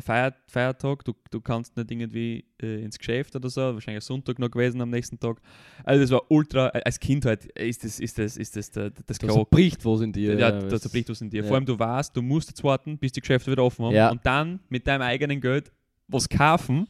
[0.01, 4.49] Feier, Feiertag, du, du kannst nicht irgendwie äh, ins Geschäft oder so, wahrscheinlich Sonntag noch
[4.49, 5.41] gewesen am nächsten Tag.
[5.83, 8.91] Also das war ultra, äh, als Kind halt ist das, ist das, ist das, das,
[9.05, 10.37] das Da bricht was in dir.
[10.39, 11.41] ja, äh, da zerbricht was in dir.
[11.41, 11.47] ja.
[11.47, 14.09] Vor allem, du weißt, du musst jetzt warten, bis die Geschäfte wieder offen haben Ja.
[14.11, 15.71] und dann mit deinem eigenen Geld
[16.07, 16.87] was kaufen,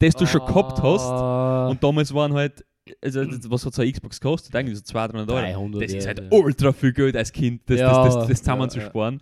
[0.00, 1.02] das du schon gehabt hast.
[1.04, 2.64] Ah, Und damals waren halt,
[3.02, 4.54] also das- was hat so eine Xbox gekostet?
[4.56, 5.40] Eigentlich so 200, 300 Euro.
[5.68, 6.26] 300, Das ist ja, halt ja.
[6.30, 8.86] ultra viel Geld als Kind, das, Ja, das, das, das zusammen ja, zu ja.
[8.86, 9.20] sparen.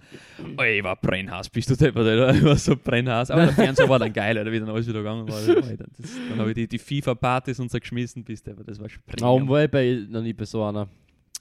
[0.56, 2.34] Oh, ich war Brennhaus, bist du deppert, Alter.
[2.38, 3.30] Ich war so Brennhaus.
[3.30, 5.36] Aber der Fernseher war dann geil, Alter, wie dann alles wieder gegangen war.
[5.64, 8.88] Alter, das, dann habe ich die, die FIFA-Partys und so geschmissen, bist du, das war
[8.88, 10.88] schon Warum war ich bei, noch nie bei so einer?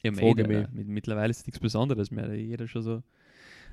[0.04, 0.67] Ja, Frage mich.
[0.73, 2.34] Mit, mittlerweile ist nichts Besonderes mehr.
[2.36, 3.04] Jeder schon so.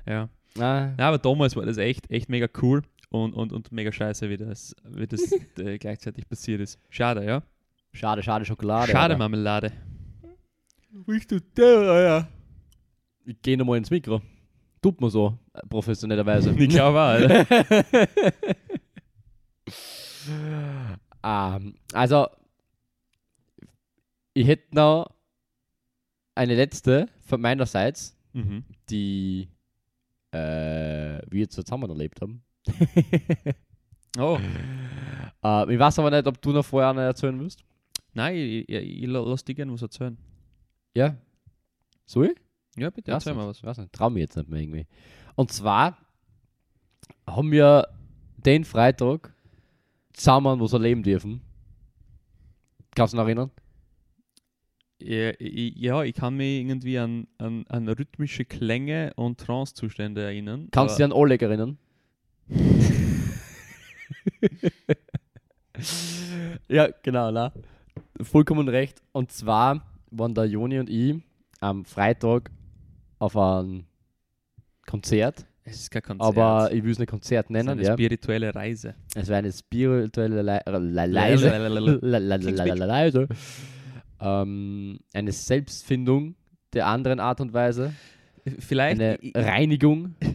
[0.07, 0.29] Ja.
[0.57, 4.29] Ah, ja, aber damals war das echt, echt mega cool und, und, und mega scheiße,
[4.29, 6.79] wie das, wie das äh, gleichzeitig passiert ist.
[6.89, 7.43] Schade, ja.
[7.93, 8.91] schade, schade Schokolade.
[8.91, 9.17] Schade, Alter.
[9.17, 9.71] Marmelade.
[11.27, 12.27] Du der, ja.
[13.25, 14.21] Ich gehe nochmal ins Mikro.
[14.81, 16.51] Tut man so, äh, professionellerweise.
[16.57, 18.07] Ich glaube auch, Alter.
[21.25, 22.27] Ähm, also,
[24.35, 25.09] ich hätte noch
[26.35, 28.63] eine letzte von meinerseits, mhm.
[28.89, 29.49] die
[30.31, 32.43] äh, wir zusammen erlebt haben.
[34.17, 34.39] Oh,
[35.43, 37.63] Äh, ich weiß aber nicht, ob du noch vorher eine erzählen willst.
[38.13, 40.17] nein, ich, ich, ich lass dir gerne was erzählen.
[40.95, 41.17] Ja.
[42.05, 42.37] Soll ich?
[42.81, 43.61] Ja, bitte, Weiß erzähl nicht, mal was.
[43.63, 44.87] Weiß nicht, trau mich jetzt nicht mehr irgendwie.
[45.35, 45.97] Und zwar
[47.27, 47.87] haben wir
[48.37, 49.33] den Freitag
[50.13, 51.41] zusammen was erleben dürfen.
[52.95, 53.51] Kannst du dich noch erinnern?
[55.01, 60.69] Ja, ich, ja, ich kann mich irgendwie an, an, an rhythmische Klänge und Trancezustände erinnern.
[60.71, 61.77] Kannst du dich an Oleg erinnern?
[66.67, 67.51] ja, genau, na.
[68.21, 69.01] Vollkommen recht.
[69.11, 71.21] Und zwar waren der Joni und ich
[71.59, 72.49] am Freitag
[73.19, 73.85] auf ein
[74.85, 76.27] Konzert, es ist kein Konzert.
[76.27, 77.93] aber ich will es nicht Konzert es ist nennen, eine ja.
[77.93, 78.93] spirituelle Reise.
[79.15, 80.61] Es war eine spirituelle Le
[82.85, 83.27] Leise.
[84.19, 86.35] Ähm, eine Selbstfindung
[86.73, 87.93] der anderen Art und Weise.
[88.59, 90.13] Vielleicht, Eine Reinigung.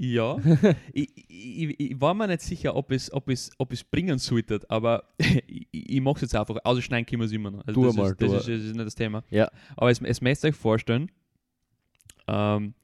[0.00, 0.36] ja,
[0.92, 4.60] ich, ich, ich war mir nicht sicher, ob es, ob es, ob es bringen sollte,
[4.68, 6.56] aber ich, ich mache es jetzt einfach.
[6.62, 7.66] Also schneiden können wir es immer noch.
[7.66, 9.24] Also das, mal, ist, das, ist, das ist nicht das Thema.
[9.30, 9.50] Ja.
[9.76, 11.10] Aber es, es müsst ihr euch vorstellen,
[12.28, 12.74] ähm,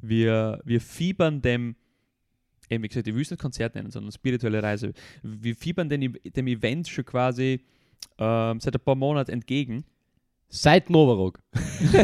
[0.00, 1.76] wir, wir fiebern dem,
[2.68, 4.92] eben wie gesagt, ich will es nicht Konzert nennen, sondern spirituelle Reise.
[5.22, 7.60] Wir fiebern dem, dem Event schon quasi
[8.18, 9.84] ähm, seit ein paar Monaten entgegen.
[10.48, 11.38] Seit Novarock.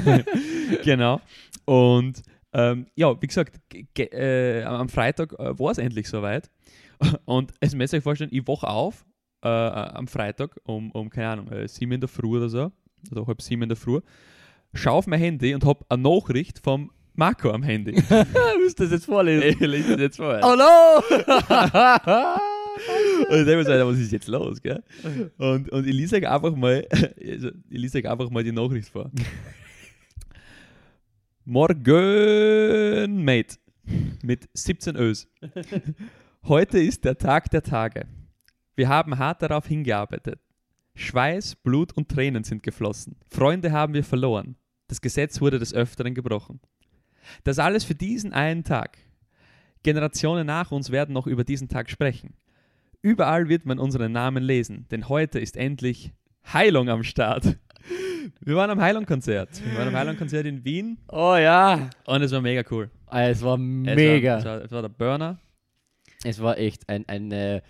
[0.84, 1.20] genau.
[1.64, 2.22] Und
[2.52, 6.50] ähm, ja, wie gesagt, ge- ge- äh, am Freitag äh, war es endlich soweit.
[7.24, 9.04] Und es müsst ihr euch vorstellen, ich wache auf
[9.42, 12.70] äh, am Freitag um, um, keine Ahnung, äh, sieben in der Früh oder so,
[13.10, 14.00] oder halb sieben in der Früh,
[14.74, 17.92] schaue auf mein Handy und habe eine Nachricht vom Marco am Handy.
[18.08, 19.48] Du das jetzt vorlesen?
[19.48, 20.38] ich lese das jetzt vor.
[20.42, 21.02] Oh no!
[23.28, 24.82] Und ich so, was ist jetzt los, gell?
[25.36, 29.10] Und, und ich lese einfach mal, also ich lese euch einfach mal die Nachricht vor.
[31.44, 33.56] Morgen, Mate.
[34.22, 35.28] Mit 17 Ös.
[36.44, 38.06] Heute ist der Tag der Tage.
[38.76, 40.38] Wir haben hart darauf hingearbeitet.
[40.94, 43.16] Schweiß, Blut und Tränen sind geflossen.
[43.28, 44.54] Freunde haben wir verloren.
[44.86, 46.60] Das Gesetz wurde des Öfteren gebrochen.
[47.42, 48.98] Das alles für diesen einen Tag.
[49.82, 52.34] Generationen nach uns werden noch über diesen Tag sprechen.
[53.00, 56.12] Überall wird man unseren Namen lesen, denn heute ist endlich
[56.52, 57.58] Heilung am Start.
[58.40, 59.62] Wir waren am Heilung-Konzert.
[59.64, 61.90] Wir waren am Heilung-Konzert in Wien Oh ja!
[62.06, 62.90] und es war mega cool.
[63.06, 64.32] Ah, Es war Es mega.
[64.32, 65.38] War, es, war, es war der Burner.
[66.24, 67.62] Es war echt ein, eine,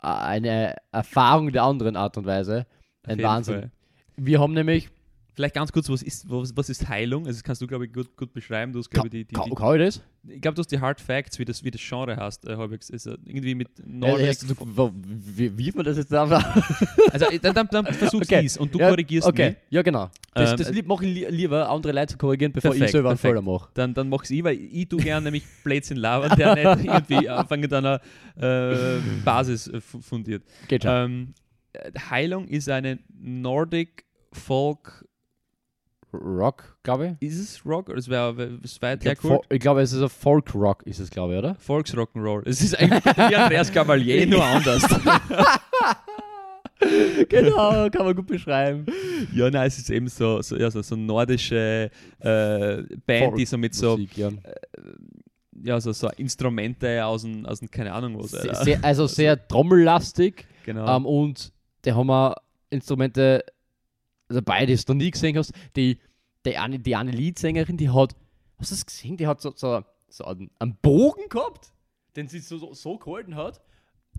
[0.00, 2.66] eine Erfahrung der anderen Art und Weise.
[3.04, 3.60] Ein Wahnsinn.
[3.60, 3.70] Fall.
[4.16, 4.88] Wir haben nämlich.
[5.34, 7.26] Vielleicht ganz kurz, was ist, was, was ist Heilung?
[7.26, 8.72] Also das kannst du, glaube ich, gut, gut beschreiben.
[8.72, 10.02] Du hast, glaube ich, die, die, die, kann ich das?
[10.28, 12.90] ich glaube, du hast die Hard Facts, wie das, wie das Genre hast, äh, halbwegs.
[12.90, 14.26] Also irgendwie mit Nordic.
[14.26, 14.54] erst, du,
[14.94, 16.44] wie, wie man das jetzt einfach.
[17.10, 18.40] also äh, dann, dann, dann versuchst Okay.
[18.40, 19.56] du es und du ja, korrigierst Okay, mich.
[19.70, 20.10] ja, genau.
[20.34, 22.92] Das, Ähm, das lieb, mache ich li lieber, andere Leute zu korrigieren, bevor ich Perfekt,
[22.92, 23.18] selber einen.
[23.18, 23.70] Fehler mache.
[23.74, 27.50] Dann, dann mach's ich, weil ich tu gern nämlich Blödsinn labern, der nicht irgendwie auf
[27.50, 28.00] irgendeiner
[28.36, 30.42] äh, Basis äh, fu- fundiert.
[30.68, 30.92] Geht schon.
[30.94, 31.34] Ähm,
[31.72, 35.06] äh, Heilung ist eine Nordic Folk,
[36.12, 37.28] Rock, glaube ich.
[37.28, 37.88] ist es Rock?
[37.88, 41.10] Oder es wäre es weit Ich glaube, glaube, es ist ein Folk Rock, ist es,
[41.10, 41.56] glaube ich, oder?
[41.66, 42.42] Volksrock'n'Roll.
[42.46, 44.82] Es ist eigentlich wie Andreas Cavalier, nur anders.
[47.28, 48.86] genau, kann man gut beschreiben.
[49.32, 53.56] ja, nein, es ist eben so, so, ja, so, so nordische äh, Band, die so
[53.56, 54.30] mit so, Musik, ja.
[55.62, 58.32] ja, so, so Instrumente aus dem, aus dem, keine Ahnung was.
[58.32, 58.64] Se- Alter.
[58.64, 60.96] sehr, also sehr trommellastig genau.
[60.96, 62.36] ähm, und da haben wir
[62.70, 63.44] Instrumente
[64.40, 65.52] die du noch nie gesehen hast.
[65.76, 65.98] Die,
[66.44, 68.14] die, eine, die eine Leadsängerin, die hat,
[68.58, 69.16] hast du das gesehen?
[69.16, 71.72] Die hat so, so, so einen, einen Bogen gehabt,
[72.16, 73.60] den sie so, so, so gehalten hat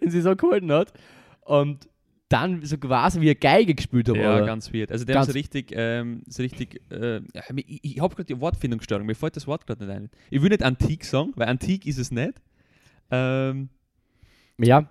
[0.00, 0.92] den sie so gehalten hat.
[1.42, 1.88] Und
[2.28, 4.16] dann so quasi wie eine Geige gespielt hat.
[4.16, 4.46] Ja, oder?
[4.46, 4.90] ganz weird.
[4.90, 7.20] Also der Ganz- haben so richtig, ähm, so richtig, äh,
[7.54, 10.10] ich, ich habe gerade die Wortfindungsstörung, mir fällt das Wort gerade nicht ein.
[10.30, 12.34] Ich will nicht antik sagen, weil antik ist es nicht.
[13.12, 13.68] Ähm,
[14.58, 14.88] Ja,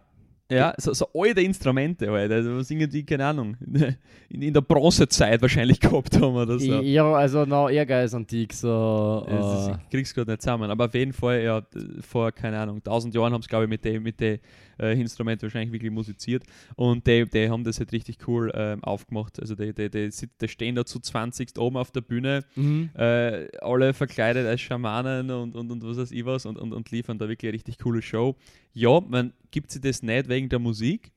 [0.51, 3.57] ja, so, so alte Instrumente halt, also was irgendwie, keine Ahnung,
[4.29, 6.81] in, in der Bronzezeit wahrscheinlich gehabt haben oder so.
[6.81, 9.25] ja, also noch Ehrgeiz antik, so.
[9.27, 11.61] Das ist- äh, Ich krieg's gerade nicht zusammen, aber auf jeden Fall, ja,
[12.01, 14.39] vor, keine Ahnung, 1000 Jahren haben sie, glaube ich, mit den mit den,
[14.79, 16.43] äh, Instrumenten wahrscheinlich wirklich musiziert
[16.75, 19.39] und die, die haben das halt richtig cool ähm, aufgemacht.
[19.39, 20.09] Also, die, die, die,
[20.41, 22.89] die stehen da zu 20 oben auf der Bühne, mhm.
[22.95, 26.91] äh, alle verkleidet als Schamanen und, und, und was weiß ich was und, und, und
[26.91, 28.35] liefern da wirklich eine richtig coole Show.
[28.73, 31.11] Ja, man gibt sich das nicht wegen der Musik.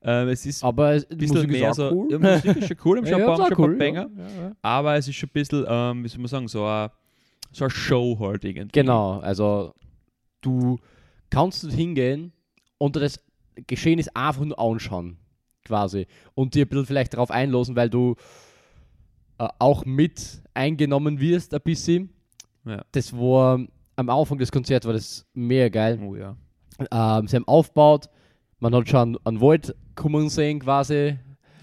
[0.00, 1.90] Ähm, es ist Aber es, ein bisschen Musik ist mehr auch so.
[1.92, 2.08] cool.
[2.12, 4.08] Ja, Musik ist schon cool, ein Ja, auch schon cool, Banger.
[4.16, 4.52] ja.
[4.62, 6.90] Aber es ist schon ein bisschen, ähm, wie soll man sagen, so eine,
[7.52, 8.80] so eine Show halt irgendwie.
[8.80, 9.74] Genau, also
[10.40, 10.78] du
[11.30, 12.32] kannst dort hingehen
[12.78, 13.20] und das
[13.66, 15.18] Geschehen ist einfach nur anschauen,
[15.64, 16.06] quasi.
[16.34, 18.14] Und dir ein bisschen vielleicht darauf einlosen, weil du
[19.38, 22.10] äh, auch mit eingenommen wirst ein bisschen.
[22.92, 23.60] Das war
[23.96, 25.98] am Anfang des Konzerts war das mega geil.
[26.00, 26.36] Oh ja.
[26.90, 28.08] Ähm, sie haben aufgebaut,
[28.60, 31.18] man hat schon einen Wald kommen sehen quasi,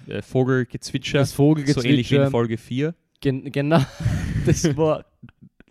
[0.08, 1.82] Äh, Vogelgezwitscher, das Vogelgezwitscher.
[1.82, 2.93] so ähnlich wie in Folge 4.
[3.21, 3.80] Gen genau,
[4.45, 5.06] das war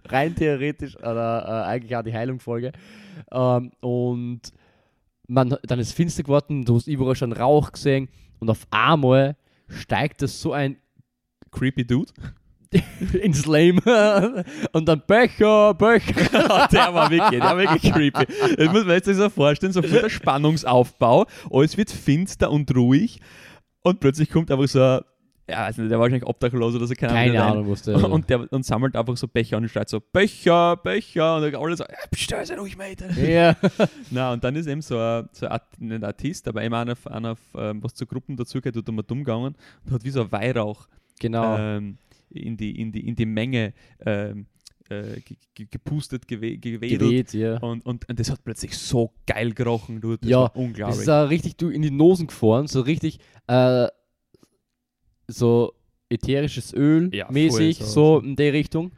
[0.07, 2.73] rein theoretisch oder äh, eigentlich auch die Heilungsfolge.
[3.31, 4.41] Ähm, und
[5.29, 8.09] man, dann ist es finster geworden, du hast überall schon Rauch gesehen
[8.41, 9.37] und auf einmal
[9.69, 10.77] steigt das so ein
[11.51, 12.13] Creepy Dude.
[13.23, 16.69] ins Lame und dann Becher, Becher.
[16.73, 18.27] der war wirklich, der war wirklich creepy.
[18.57, 23.21] Das muss man sich so vorstellen, so voll der Spannungsaufbau, alles wird finster und ruhig
[23.83, 25.01] und plötzlich kommt einfach so ein,
[25.47, 27.59] ja, weiß nicht, der war wahrscheinlich obdachlos oder so, keine, Keine Ahnung.
[27.59, 28.03] Ahnung, was der.
[28.11, 31.77] Und, der, und sammelt einfach so Becher und schreit so, Becher, Becher, und dann alle
[31.77, 33.09] so, ja, bestell sei ruhig, Mate.
[33.21, 33.55] ja.
[34.11, 37.37] Na, und dann ist eben so ein, so ein nicht Artist, aber eben einer, einer
[37.59, 40.89] ähm, was zu Gruppen dazugehört, und dumm gegangen und hat wie so ein Weihrauch
[41.21, 41.57] Genau.
[41.59, 41.99] ähm,
[42.31, 43.73] in, die, in, die, in die Menge
[44.05, 44.47] ähm,
[44.91, 47.01] äh, ge- ge- gepustet, gewe gewedelt.
[47.01, 47.59] Geweht, ja.
[47.59, 50.17] Und, und, und das hat plötzlich so geil gerochen, du.
[50.17, 51.01] Das Ja, war Das unglaublich.
[51.01, 53.87] ist auch richtig du in die Nosen gefahren, so richtig äh,
[55.29, 55.73] so
[56.11, 58.93] ätherisches Öl Ja, mäßig, voll, so, so- in die Richtung.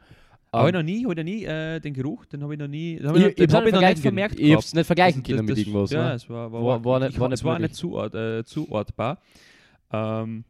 [0.51, 2.59] habe ich Ähm, noch nie, hab ich noch nie äh, den Geruch, den habe ich
[2.59, 4.39] noch nie, den ich, habe ich, ich, den hab's hab ich noch nicht vergleichen vermerkt.
[4.39, 5.91] Ich hab's nicht vergleichen Das- können mit das- irgendwas.
[5.91, 6.13] Ja, ne?
[6.15, 9.21] es war, war, War- war nicht- ich- war nicht es war nicht zuort, äh, zuortbar.
[9.91, 10.43] Ähm,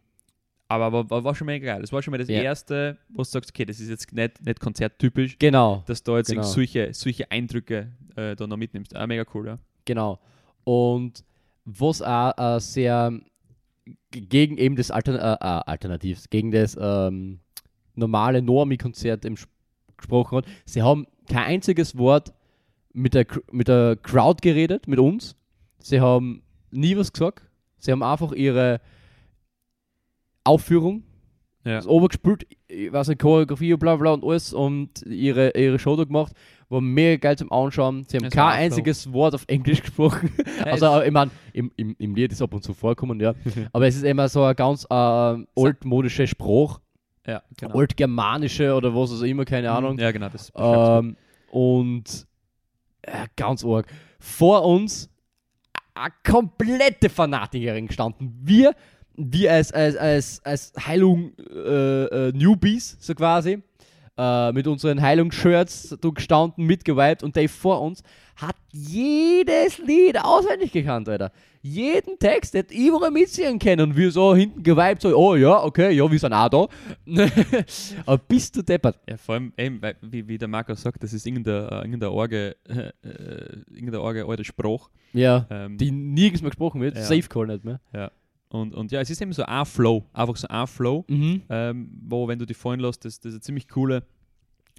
[0.70, 1.82] aber war, war, war schon mega geil.
[1.82, 2.42] Das war schon mal das Ja.
[2.42, 6.30] erste, wo du sagst, okay, das ist jetzt nicht, nicht konzerttypisch, Genau, dass du jetzt
[6.30, 6.44] Genau.
[6.44, 8.96] solche, solche Eindrücke äh, da noch mitnimmst.
[8.96, 9.60] Ah, mega cool, ja.
[9.86, 10.20] genau.
[10.64, 11.24] Und
[11.66, 13.14] was auch äh, sehr
[14.12, 17.40] gegen eben das Altern äh, äh, Alternativs, gegen das ähm,
[17.96, 19.48] normale Normi-Konzert Sp-
[19.98, 22.34] gesprochen hat, sie haben kein einziges Wort
[22.94, 25.36] mit der, mit der Crowd geredet, mit uns.
[25.80, 27.44] Sie haben nie was gesagt.
[27.80, 28.82] Sie haben einfach ihre
[30.48, 31.04] Aufführung
[31.64, 31.76] Ja.
[31.76, 36.04] das obergespielt, ich weiß nicht, Choreografie, bla bla und alles und ihre, ihre Show da
[36.04, 36.34] gemacht.
[36.70, 38.06] War mega geil zum Anschauen.
[38.08, 40.32] Sie haben war kein einziges Wort auf Englisch gesprochen.
[40.66, 43.34] also, ich meine, im, im, im Lied ist ab und zu vorkommen, ja.
[43.74, 46.82] Aber es ist immer so eine ganz äh, altmodische Sprache,
[47.26, 47.78] ja, genau.
[47.78, 49.98] altgermanische oder was auch immer, keine Ahnung.
[49.98, 51.16] Ja, genau, das Ähm,
[51.52, 52.28] und
[53.04, 53.88] äh, ganz arg.
[54.20, 55.10] Vor uns
[55.94, 58.38] eine komplette Fanatikerin gestanden.
[58.44, 58.74] Wir,
[59.18, 63.64] wir als, als, als, als Heilung äh, äh, Newbies, so quasi,
[64.18, 68.04] äh, mit unseren Heilungsshirts gestanden, mitgeweibt und der vor uns
[68.36, 71.32] hat jedes Lied auswendig gekannt, Alter.
[71.64, 73.90] Jeden Text, der hat überall mitsingen können.
[73.90, 76.68] Und wir so hinten geweibt, so, oh ja, okay, ja, wir sind auch da.
[78.06, 79.00] Aber bist du deppert?
[79.10, 82.12] Ja, vor allem, eben, weil, wie, wie der Marco sagt, das ist irgendeine, äh, irgendeine
[82.12, 84.92] Orge, äh, äh, irgendeine Orge, alte Spruch.
[85.14, 85.48] Ja.
[85.50, 86.96] Ähm, die nirgends mehr gesprochen wird.
[86.96, 87.04] Ja.
[87.04, 87.80] Safe Call nicht mehr.
[88.50, 91.42] Und, und ja, es ist eben so ein Flow, einfach so ein Flow, Mhm.
[91.50, 94.04] ähm, wo, wenn du die fallen lässt, das, das eine ziemlich coole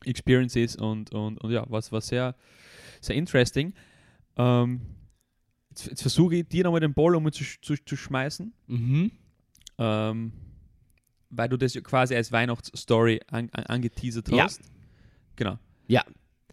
[0.04, 2.35] Experience ist und, und, und ja, was war sehr,
[3.00, 3.74] sehr interesting.
[4.37, 4.81] Ähm,
[5.70, 9.11] jetzt, jetzt versuche ich dir nochmal den Ball um zu, zu, zu schmeißen, Mhm.
[9.78, 10.33] ähm,
[11.31, 14.44] weil du das ja quasi als Weihnachtsstory an, an, angeteasert Ja.
[14.44, 14.62] hast.
[15.37, 15.59] Genau.
[15.88, 16.05] Ja.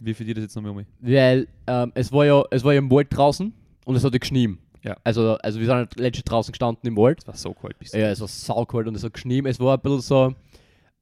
[0.02, 0.86] Wie für dir das jetzt nochmal um?
[1.00, 3.54] Weil ähm, es war ja es war ja im Wald draußen
[3.86, 4.58] und es hat ja geschnien.
[4.86, 4.96] Ja.
[5.04, 7.20] Also, also wir sind halt letztlich draußen gestanden im Wald.
[7.20, 9.46] Es war so kalt bis Ja, es war saukalt und es hat geschnien.
[9.48, 10.36] Es war ein bisschen so,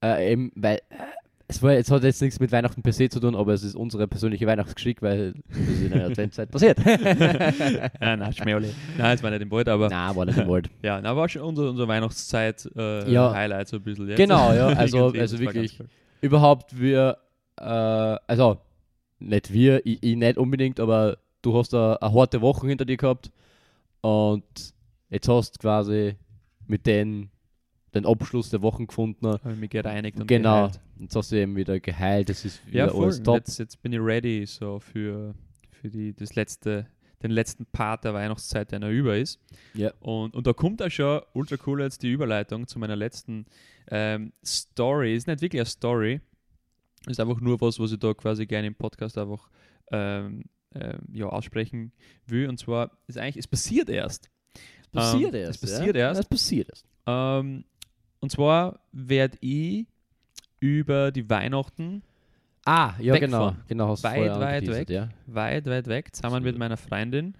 [0.04, 0.80] äh, eben, weil äh,
[1.50, 3.76] es, war, es hat jetzt nichts mit Weihnachten per se zu tun, aber es ist
[3.76, 6.80] unsere persönliche Weihnachtsgeschick, weil das in der Adventszeit passiert.
[6.80, 8.70] ja, nein, Schmäuli.
[8.98, 10.70] Nein, es war nicht im Wald, aber Nein, war nicht im Wald.
[10.82, 13.34] ja, na, war schon unser, unsere Weihnachtszeit äh, Ja.
[13.34, 14.08] Highlight so ein bisschen.
[14.08, 14.18] Jetzt.
[14.18, 15.78] Genau, ja, also- also wirklich.
[16.22, 17.18] Überhaupt wir,
[17.60, 18.58] äh, also
[19.20, 22.96] nicht wir, ich, ich nicht unbedingt, aber du hast eine, eine harte Woche hinter dir
[22.96, 23.30] gehabt
[24.04, 24.74] und
[25.10, 26.16] jetzt hast du quasi
[26.68, 27.32] mit denen
[27.94, 29.28] den Abschluss der Wochen gefunden.
[29.28, 30.68] Habe ich mich gereinigt und genau.
[30.68, 30.82] geheilt.
[31.00, 33.06] Jetzt hast du eben wieder geheilt, das ist wieder Ja, voll.
[33.06, 33.36] alles top.
[33.38, 35.34] Jetzt, jetzt bin ich ready so für,
[35.72, 36.88] für die, das letzte,
[37.22, 39.40] den letzten Part der Weihnachtszeit, der noch über ist.
[39.74, 39.92] Ja.
[40.02, 43.46] Und, und da kommt auch schon ultra cool jetzt die Überleitung zu meiner letzten
[43.90, 45.16] ähm, Story.
[45.16, 46.20] Ist nicht wirklich eine Story,
[47.08, 49.50] ist einfach nur was, was ich da quasi gerne im Podcast einfach
[49.92, 50.44] ähm,
[50.76, 51.92] ähm, ja, aussprechen
[52.28, 52.48] will.
[52.50, 54.30] Und zwar ist eigentlich, es passiert erst.
[54.92, 55.64] passiert Ähm, erst.
[55.64, 56.08] es passiert ja?
[56.10, 56.22] erst.
[56.22, 56.86] Es passiert erst.
[57.08, 57.66] Ähm,
[58.20, 59.86] und zwar werde ich
[60.60, 62.04] über die Weihnachten
[62.66, 63.58] Ah, ja, Wegfahren.
[63.68, 63.90] genau.
[63.92, 64.90] genau Weit, weit weg.
[64.90, 65.10] Ja.
[65.28, 67.36] weit, weit weg, zusammen mit meiner Freundin.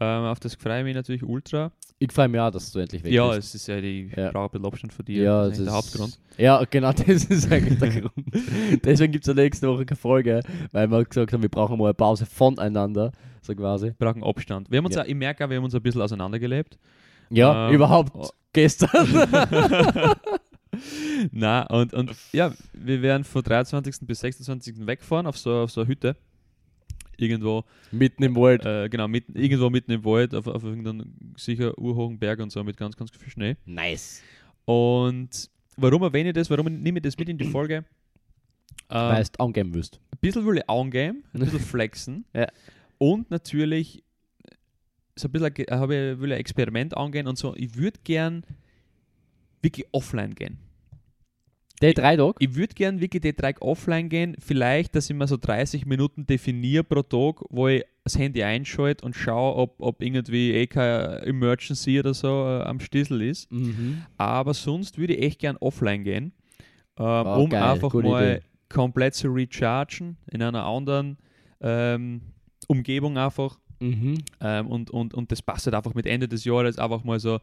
[0.00, 1.70] Ähm, auf das freue ich mich natürlich ultra.
[2.00, 3.48] Ich freue mich auch, dass du endlich weg ja, bist.
[3.48, 4.30] es ist ja die Ja.
[4.48, 5.22] bisschen Abstand von dir.
[5.22, 6.18] Ja, das ist der Hauptgrund.
[6.36, 8.84] Ja, genau, das ist eigentlich der Grund.
[8.84, 10.40] Deswegen gibt es ja nächste Woche keine Folge,
[10.72, 13.86] weil wir gesagt haben, wir brauchen mal eine Pause voneinander, so quasi.
[13.86, 14.70] Wir brauchen Abstand.
[14.70, 15.02] Wir haben uns Ja.
[15.02, 16.78] auch, ich merke auch, wir haben uns ein bisschen auseinandergelebt.
[17.30, 18.28] Ja, Ähm, überhaupt oh.
[18.52, 18.90] gestern.
[21.30, 23.98] Na und, und ja, wir werden von 23.
[24.06, 24.86] bis 26.
[24.86, 26.16] wegfahren auf so, auf so eine Hütte.
[27.18, 28.64] Irgendwo, Mitten im Wald.
[28.64, 32.62] äh, genau, mitten, irgendwo mitten im Wald, auf, auf irgendeinem sicher urhohen Berg und so
[32.64, 33.56] mit ganz, ganz viel Schnee.
[33.66, 34.22] Nice.
[34.64, 36.48] Und warum erwähne ich das?
[36.50, 37.84] Warum nehme ich das mit in die Folge?
[38.90, 40.00] Ähm, Weil du angeben wirst.
[40.12, 42.24] ein bisschen will ich angeben, ein bisschen flexen.
[42.34, 42.48] Ja.
[42.98, 44.02] Und natürlich
[45.16, 47.54] so ein bisschen Ge- habe ich, will ich ein Experiment angehen und so.
[47.56, 48.44] Ich würde gern
[49.62, 50.58] wirklich offline gehen.
[51.84, 52.34] Der drei Tage?
[52.38, 54.36] Ich würde gern wirklich die drei offline gehen.
[54.38, 59.04] Vielleicht, dass ich mir so 30 Minuten definiere pro Tag, wo ich das Handy einschalte
[59.04, 63.52] und schaue, ob, ob irgendwie eh keine Emergency oder so äh, am Stissel ist.
[63.52, 64.02] Mhm.
[64.16, 66.32] Aber sonst würde ich echt gern offline gehen,
[66.98, 68.40] ähm, Wow, um geil, einfach mal Idee.
[68.70, 71.18] komplett zu rechargen in einer anderen
[71.60, 72.22] ähm,
[72.66, 73.58] Umgebung einfach.
[73.80, 74.24] Mhm.
[74.40, 77.40] Ähm, und, und, und das passt halt einfach mit Ende des Jahres einfach mal so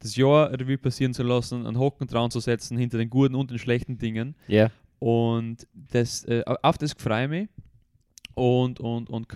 [0.00, 3.50] das Jahr Revue passieren zu lassen, einen Hocken dran zu setzen hinter den guten und
[3.50, 4.34] den schlechten Dingen.
[4.48, 4.70] Ja.
[4.98, 7.48] Und das, äh, auf das freue ich mich.
[8.34, 9.26] Und, und, und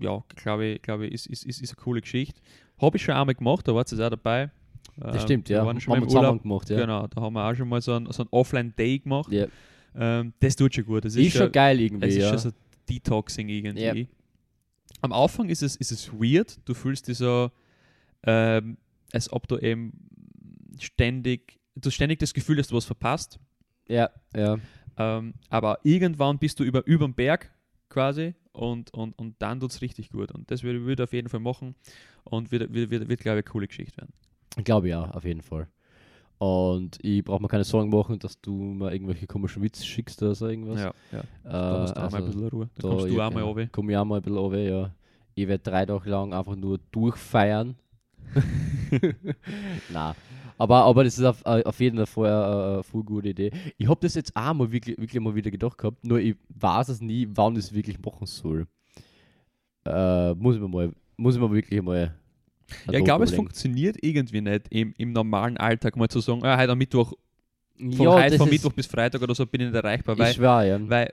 [0.00, 2.40] ja, glaube ich, glaube ich ist, ist, ist, ist eine coole Geschichte.
[2.80, 4.50] Habe ich schon einmal gemacht, da war es auch dabei.
[4.96, 5.60] Das Ähm, stimmt, ja.
[5.60, 6.76] Haben waren wir schon zusammen gemacht, ja.
[6.80, 9.32] Genau, da haben wir auch schon mal so ein, so ein Offline-Day gemacht.
[9.32, 9.46] Ja.
[9.94, 11.04] Ähm, das tut schon gut.
[11.04, 12.28] Das Ist, schon geil irgendwie, es ist ja.
[12.28, 12.50] schon so
[12.88, 13.82] Detoxing irgendwie.
[13.82, 14.06] Ja.
[15.00, 16.58] Am Anfang ist es, ist es weird.
[16.64, 17.50] Du fühlst dich so,
[18.24, 18.76] ähm,
[19.12, 19.92] als ob du eben
[20.78, 23.38] ständig, du hast ständig das Gefühl, dass du was verpasst.
[23.88, 24.58] ja, ja.
[24.98, 27.50] Ähm, aber irgendwann bist du über, über den Berg
[27.88, 30.30] quasi und, und, und dann tut es richtig gut.
[30.32, 31.74] Und das würde ich auf jeden Fall machen
[32.24, 34.12] und wird, wird, wird, wird glaube ich, eine coole Geschichte werden.
[34.64, 35.66] Glaube ich auch, auf jeden Fall.
[36.38, 40.34] Und ich brauche mir keine Sorgen machen, dass du mir irgendwelche komischen Witze schickst oder
[40.34, 40.80] so irgendwas.
[40.80, 41.20] Ja, ja.
[41.20, 42.70] Äh, Da hast du auch mal ein also bisschen Ruhe.
[42.74, 43.52] Da da kommst du ja, auch mal genau.
[43.52, 43.68] runter.
[43.72, 44.94] Komm ich auch mal ein bisschen runter, ja.
[45.34, 47.76] Ich werde drei Tage lang einfach nur durchfeiern.
[49.92, 50.14] Na,
[50.58, 53.50] aber, aber das ist auf, äh, auf jeden Fall eine, eine voll gute Idee.
[53.78, 56.88] Ich habe das jetzt auch mal wirklich, wirklich mal wieder gedacht gehabt, nur ich weiß
[56.88, 58.66] es nie, wann ich es wirklich machen soll.
[59.84, 62.14] Äh, muss ich mir mal, muss mir wirklich mal.
[62.86, 66.56] Ja, ich glaube, es funktioniert irgendwie nicht im, im normalen Alltag mal zu sagen, ah,
[66.56, 67.12] heute am Mittwoch,
[67.76, 70.32] von, Ja, heute von Mittwoch bis Freitag oder so bin ich nicht erreichbar, Ich weil,
[70.32, 70.78] schwör, ja.
[70.88, 71.12] weil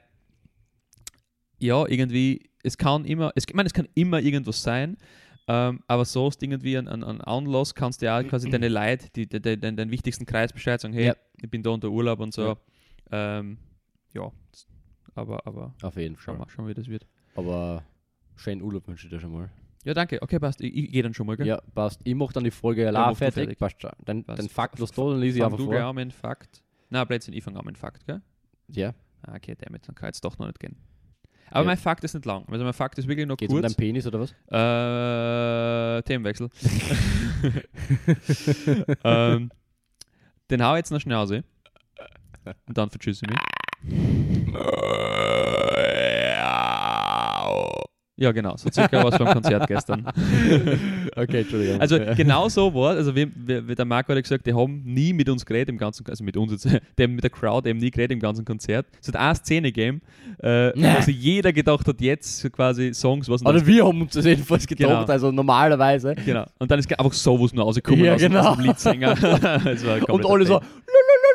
[1.60, 4.98] ja, irgendwie, es kann immer, es, ich meine, es kann immer irgendwas sein,
[5.52, 8.68] ähm, aber so ist irgendwie ein, ein, ein Anlass, kannst du ja auch quasi deine
[8.80, 11.16] Leute, die, die, die, den, den wichtigsten Kreis Bescheid sagen, hey, Ja.
[11.42, 12.56] ich bin da unter Urlaub und so.
[13.12, 13.40] Ja.
[13.40, 13.58] Ähm,
[14.14, 14.32] ja
[15.16, 16.46] aber, aber Auf jeden schauen Fall.
[16.46, 17.08] wir, schauen wir, wie das wird.
[17.36, 17.84] Aber
[18.36, 19.50] schönen Urlaub wünsche ich dir schon mal.
[19.86, 20.22] Ja, danke.
[20.22, 20.62] Okay, passt.
[20.62, 21.48] Ich, ich gehe dann schon mal, gell?
[21.48, 22.02] Ja, passt.
[22.04, 23.36] Ich mache dann die Folge Ja, allein du fertig.
[23.46, 23.58] fertig.
[23.60, 23.92] Passt schon.
[24.06, 24.40] Dann, Passt.
[24.40, 25.90] dann Fakt los da, dann lese ich einfach du gleich vor.
[25.90, 26.62] an mit dem Fakt.
[26.90, 28.22] Nein, Blödsinn, ich fange an dem Fakt, gell?
[28.68, 28.94] Ja.
[29.24, 30.76] Ah, okay, damit, dann kann jetzt doch noch nicht gehen.
[31.52, 31.66] Aber Ja.
[31.66, 32.46] mein Fakt ist nicht lang.
[32.50, 33.74] Also mein Fakt ist wirklich nur Geht's um kurz.
[33.74, 34.32] deinen Penis oder was?
[34.52, 36.50] Äh, Themenwechsel.
[39.04, 39.50] ähm,
[40.52, 41.32] den hau ich jetzt noch schnell aus.
[41.32, 41.42] eh?
[42.68, 43.40] Und dann vertschüsse ich mich.
[48.20, 48.56] Ja, genau.
[48.58, 50.06] So circa was beim Konzert gestern.
[51.16, 51.80] okay, Entschuldigung.
[51.80, 55.14] Also genau so war Also wir, wir, wir- der Marco hat gesagt, die haben nie
[55.14, 56.66] mit uns geredet im ganzen, also mit uns jetzt,
[57.00, 58.88] die haben mit der Crowd eben nie geredet im ganzen Konzert.
[59.02, 60.02] Es hat eine Szene gegeben,
[60.44, 60.88] äh, Nee.
[60.88, 64.90] also jeder gedacht hat, jetzt quasi Songs, was Oder wir haben uns das jedenfalls gedacht,
[64.90, 65.06] Genau.
[65.06, 66.16] also normalerweise.
[66.26, 66.46] Genau.
[66.60, 68.40] Und dann ist einfach sowas nur rausgekommen Ja, aus, genau.
[68.42, 69.12] aus dem Liedsänger.
[69.66, 70.62] Es war Und alle so.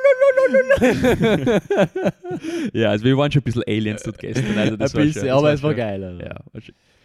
[2.72, 4.58] Ja, also wir waren schon ein bisschen Aliens dort gestern.
[4.58, 6.04] Also ein das war bisschen, schön, das aber es war geil.
[6.04, 6.24] Alter.
[6.26, 6.62] Ja, war.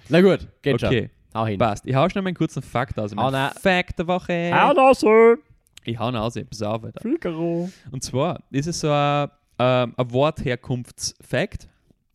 [0.10, 0.90] Na gut, geht schon.
[0.90, 1.60] Okay, Hau hin.
[1.60, 1.86] passt.
[1.86, 3.16] Ich hau schnell meinen kurzen Fakt aus.
[3.16, 3.52] Hau Mein.
[3.62, 4.52] Fact der Woche.
[4.74, 5.36] da so,
[5.84, 7.02] Ich hau ihn aus, pass auf, Alter.
[7.02, 7.70] Figaro.
[7.92, 9.30] Und zwar ist es so ein,
[9.60, 11.68] ähm, ein Wortherkunftsfakt.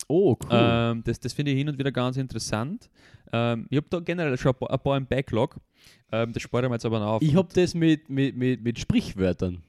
[0.09, 0.49] Oh, cool.
[0.51, 2.91] Ähm, das das finde ich hin und wieder ganz interessant.
[3.33, 5.57] Ähm, ich habe da generell schon ein paar, ein paar im Backlog.
[6.13, 7.23] Ähm, das spare ich mir jetzt aber noch auf.
[7.23, 9.63] ich habe das mit, mit, mit, mit Sprichwörtern.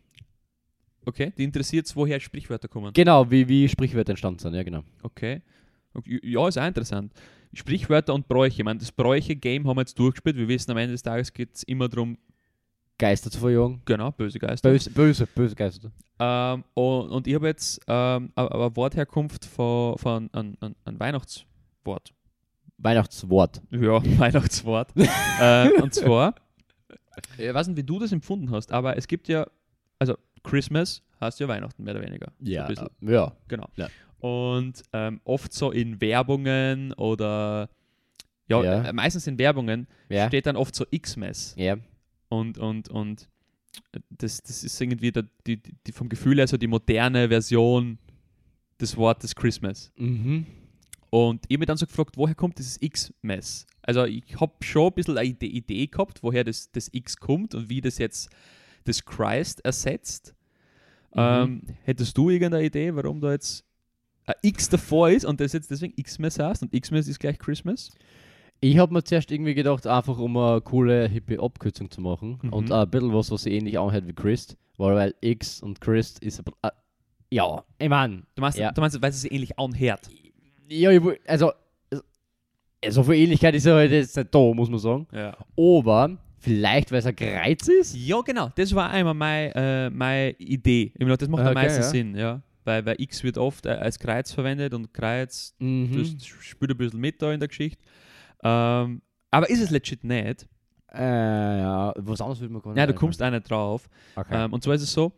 [1.05, 2.93] Okay, die interessiert es, woher Sprichwörter kommen.
[2.93, 4.83] Genau, wie, wie Sprichwörter entstanden sind, ja genau.
[5.03, 5.41] Okay.
[6.23, 7.13] Ja, ist auch interessant.
[7.53, 8.61] Sprichwörter und Bräuche.
[8.61, 10.35] Ich meine, das Bräuche-Game haben wir jetzt durchgespielt.
[10.35, 12.17] Wir wissen, am Ende des Tages geht es immer darum,
[12.97, 13.81] Geister zu verjagen.
[13.85, 14.69] genau, böse Geister.
[14.69, 15.91] Böse, böse, böse Geister.
[16.19, 20.99] Ähm, und, und ich habe jetzt ähm, eine, eine Wortherkunft von, von einem ein, ein
[20.99, 22.13] Weihnachtswort.
[22.77, 23.61] Weihnachtswort.
[23.71, 24.93] Ja, Weihnachtswort.
[25.41, 26.35] äh, und zwar,
[27.37, 29.45] ich weiß nicht, wie du das empfunden hast, aber es gibt ja,
[29.99, 30.15] also
[30.45, 32.31] Christmas heißt ja Weihnachten, mehr oder weniger.
[32.39, 32.89] So ein bisschen.
[33.01, 33.35] ja.
[33.47, 33.67] Genau.
[33.75, 33.89] Ja.
[34.19, 37.69] Und ähm, oft so in Werbungen oder
[38.47, 38.83] ja, Ja.
[38.83, 40.27] Äh, meistens in Werbungen Ja.
[40.27, 41.55] steht dann oft so X-Mess.
[41.57, 41.77] Ja.
[42.29, 43.27] Und, und, und
[44.09, 47.97] das, das ist irgendwie der, die, die, vom Gefühl her so die moderne Version
[48.79, 49.91] des Wortes Christmas.
[49.97, 50.45] Mhm.
[51.09, 53.65] Und ich habe mich dann so gefragt, woher kommt dieses X-Mess?
[53.81, 57.55] Also ich habe schon ein bisschen eine Idee, Idee gehabt, woher das, das X kommt
[57.55, 58.29] und wie das jetzt
[58.83, 60.34] das Christ ersetzt.
[61.15, 61.21] Mhm.
[61.21, 63.63] Ähm, hättest du irgendeine Idee, warum da jetzt
[64.25, 67.91] ein X davor ist und das jetzt deswegen X-Mess heißt und X-Mess ist gleich Christmas?
[68.61, 72.49] Ich habe mir zuerst irgendwie gedacht, einfach um eine coole, hippe Abkürzung zu machen Mhm.
[72.53, 76.19] und ein bisschen was, was sich ähnlich anhört wie Christ, weil, weil X und Christ
[76.19, 76.69] ist ein äh,
[77.31, 78.71] ja, ich mein, Du meinst, Ja.
[78.71, 80.09] du meinst weil es sich ähnlich anhört?
[80.69, 81.51] ja, ich, also,
[81.91, 85.35] äh, so viel Ähnlichkeit ist ja halt jetzt nicht da, muss man sagen, Ja.
[85.57, 88.51] aber vielleicht, weil es ein Kreuz ist, Ja, genau.
[88.55, 90.91] Das war einmal meine, äh, meine Idee.
[90.93, 91.89] Ich meine, das macht Okay, am meisten ja.
[91.89, 92.41] Sinn, ja.
[92.63, 96.17] Weil, weil X wird oft äh, als Kreuz verwendet und Kreuz mhm.
[96.39, 97.83] Spielt ein bisschen mit da in der Geschichte.
[98.43, 100.47] Ähm, aber ist es legit nicht?
[100.93, 103.89] äh, ja, was anderes würde man gar nicht Ja, du kommst auch nicht drauf.
[104.15, 104.45] Okay.
[104.45, 105.11] Ähm, und zwar ist es so,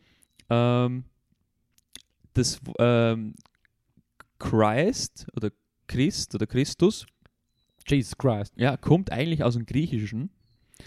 [0.49, 1.03] ähm,
[2.33, 3.35] das ähm,
[4.39, 5.51] Christ oder
[5.87, 7.05] Christ oder Christus
[7.87, 8.53] Jesus Christ.
[8.57, 10.29] ja, kommt eigentlich aus dem Griechischen.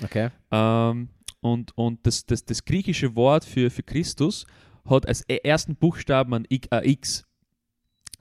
[0.04, 0.30] Okay.
[0.50, 1.08] Ähm,
[1.40, 4.46] und und das, das, das griechische Wort für, für Christus
[4.88, 7.24] hat als e- ersten Buchstaben ein X.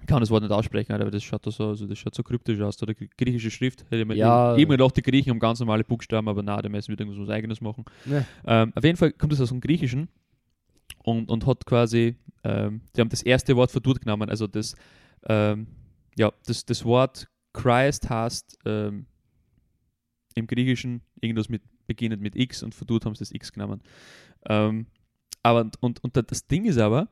[0.02, 2.60] Ich kann das Wort nicht aussprechen, aber das schaut so, also das schaut so kryptisch
[2.62, 2.82] aus.
[2.82, 3.84] Oder gr- griechische Schrift.
[3.90, 4.56] Hätte mir Ja.
[4.56, 7.36] eben gedacht, die Griechen haben ganz normale Buchstaben, aber nein, die müssen wieder irgendwas was
[7.36, 7.84] Eigenes machen.
[8.06, 8.24] Ja.
[8.46, 10.08] Ähm, auf jeden Fall kommt es aus dem Griechischen
[11.04, 12.16] und, und hat quasi,
[12.46, 14.30] ähm, die haben das erste Wort verdurrt genommen.
[14.30, 14.74] Also das,
[15.28, 15.68] ähm,
[16.18, 19.06] ja, das, das Wort Christ heißt ähm,
[20.36, 23.82] im Griechischen irgendwas mit beginnend mit X und verdurrt haben sie das X genommen.
[24.48, 24.86] Ähm,
[25.44, 27.10] aber und, und, das Ding ist aber,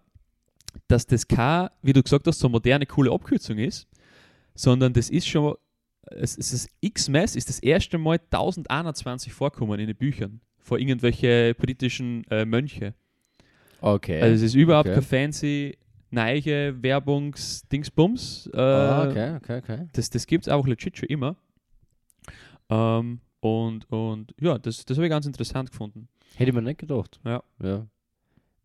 [0.88, 3.88] dass das kein, wie du gesagt hast, so eine moderne, coole Abkürzung ist,
[4.56, 5.56] sondern das ist schon,
[6.04, 11.56] es, es ist X-Mess ist das erste Mal 1021 vorkommen in den Büchern vor irgendwelche
[11.56, 12.94] britischen äh, Mönche.
[13.82, 14.22] Okay.
[14.22, 14.96] Also es ist überhaupt okay.
[14.96, 15.78] kein fancy,
[16.10, 18.50] neue Werbungsdingsbums.
[18.54, 19.88] Äh, ah, okay, okay, okay.
[19.94, 21.36] Das, das gibt es auch legit schon immer.
[22.70, 26.08] Ähm, und, und ja, das, das habe ich ganz interessant gefunden.
[26.36, 27.20] Hätte man nicht gedacht.
[27.26, 27.42] Ja.
[27.64, 27.88] Ja.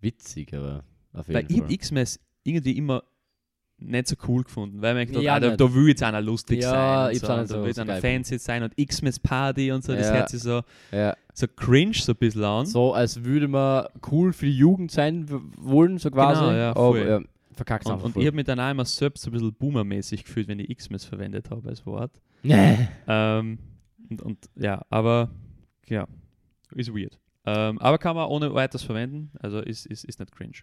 [0.00, 0.82] Witzig, aber
[1.12, 1.74] auf Weil jeden ich habe Fall.
[1.74, 3.04] X-Mess irgendwie immer
[3.78, 6.62] nicht so cool gefunden, weil man gedacht, Ja, ah, da, da will jetzt einer lustig
[6.62, 6.70] Ja,
[7.06, 7.12] sein.
[7.14, 10.06] ich so, da so- will jetzt einer fancy sein und X-Mess Party und so, das
[10.08, 10.14] Ja.
[10.14, 11.16] hört sich so, Ja.
[11.34, 12.66] so cringe so ein bisschen an.
[12.66, 15.26] So, als würde man cool für die Jugend sein
[15.58, 16.40] wollen, so quasi.
[16.42, 17.08] Genau, ja, aber voll.
[17.08, 17.20] ja,
[17.54, 20.46] verkackst Und, und ich habe mich dann auch immer selbst so ein bisschen boomermäßig gefühlt,
[20.48, 22.12] wenn ich X-Mess verwendet habe als Wort.
[22.42, 22.88] Nee.
[23.08, 23.58] Ähm,
[24.12, 25.30] und, und ja, aber
[25.88, 26.06] ja,
[26.74, 27.18] ist weird.
[27.44, 30.58] Ähm, aber kann man ohne weiteres verwenden, also ist, ist, ist nicht cringe.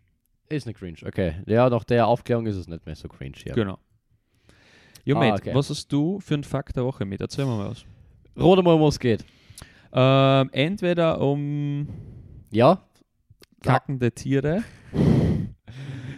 [0.47, 1.36] Ist nicht cringe, okay.
[1.45, 3.54] Ja, nach der Aufklärung ist es nicht mehr so cringe, ja.
[3.54, 3.78] Genau.
[5.06, 5.56] Ja, Ah, Mate, okay.
[5.56, 7.22] was hast du für einen Fakt der Woche mit?
[7.22, 7.86] Erzähl mal was.
[8.38, 9.26] Rot mal, um was geht.
[9.91, 11.88] Ähm, entweder um
[12.52, 12.84] Ja?
[13.62, 14.64] kackende Tiere.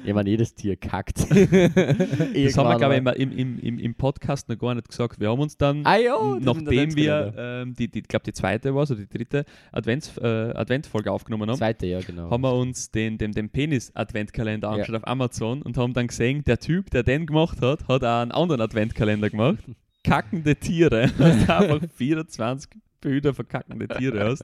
[0.03, 1.19] Ich meine, jedes Tier kackt.
[1.31, 5.19] Das haben wir, glaube ich, im, im, im, im, Podcast noch gar nicht gesagt.
[5.19, 8.33] Wir haben uns dann, Ah ja, ein nachdem wir, ähm, die, die, ich glaube, die
[8.33, 12.29] zweite war, so die dritte Advents, äh, Adventfolge aufgenommen haben, Zweite, ja, genau.
[12.29, 14.73] haben wir uns den, den, den Penis-Adventkalender Ja.
[14.73, 18.21] angeschaut auf Amazon und haben dann gesehen, der Typ, der den gemacht hat, hat auch
[18.21, 19.59] einen anderen Adventkalender gemacht.
[20.03, 21.11] Kackende Tiere.
[21.17, 22.71] Du einfach 24
[23.01, 24.43] Bilder von kackende Tiere hast.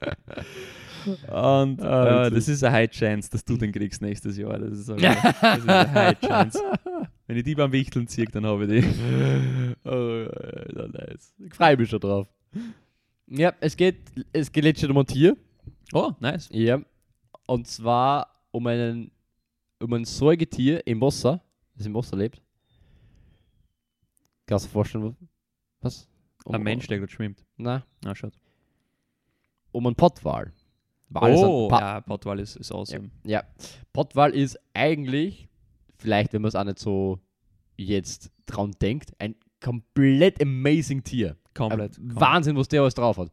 [1.06, 4.58] Und Ah, äh, das ist eine High Chance, dass du den kriegst nächstes Jahr.
[4.58, 5.00] Das ist, eine,
[5.40, 6.60] das ist eine High Chance.
[7.26, 9.74] Wenn ich die beim Wichteln ziehe, dann habe ich die.
[9.88, 10.26] oh,
[10.92, 11.34] nice.
[11.38, 12.26] Ich freue mich schon drauf.
[13.26, 13.96] Ja, es geht,
[14.32, 15.36] es geht letztlich um ein Tier.
[15.92, 16.48] Oh, nice.
[16.52, 16.80] Ja.
[17.46, 19.10] Und zwar um einen,
[19.80, 21.42] um ein Säugetier im Wasser,
[21.74, 22.40] das im Wasser lebt.
[24.46, 25.16] Kannst du dir vorstellen,
[25.80, 26.08] was?
[26.44, 27.44] Um, Ein Mensch, der gerade schwimmt.
[27.58, 28.32] Nein, Na, schaut.
[29.72, 30.52] um einen Pottwal.
[31.10, 33.10] Sind Oh, Pa- ja, Pottwal ist, ist awesome.
[33.24, 33.42] Ja,
[33.92, 35.48] Pottwal ist eigentlich,
[35.96, 37.18] vielleicht wenn man es auch nicht so
[37.76, 41.36] jetzt dran denkt, ein komplett amazing Tier.
[41.54, 41.98] Komplett.
[41.98, 43.30] Ein Wahnsinn, was der alles drauf hat.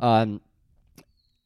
[0.00, 0.40] Ähm,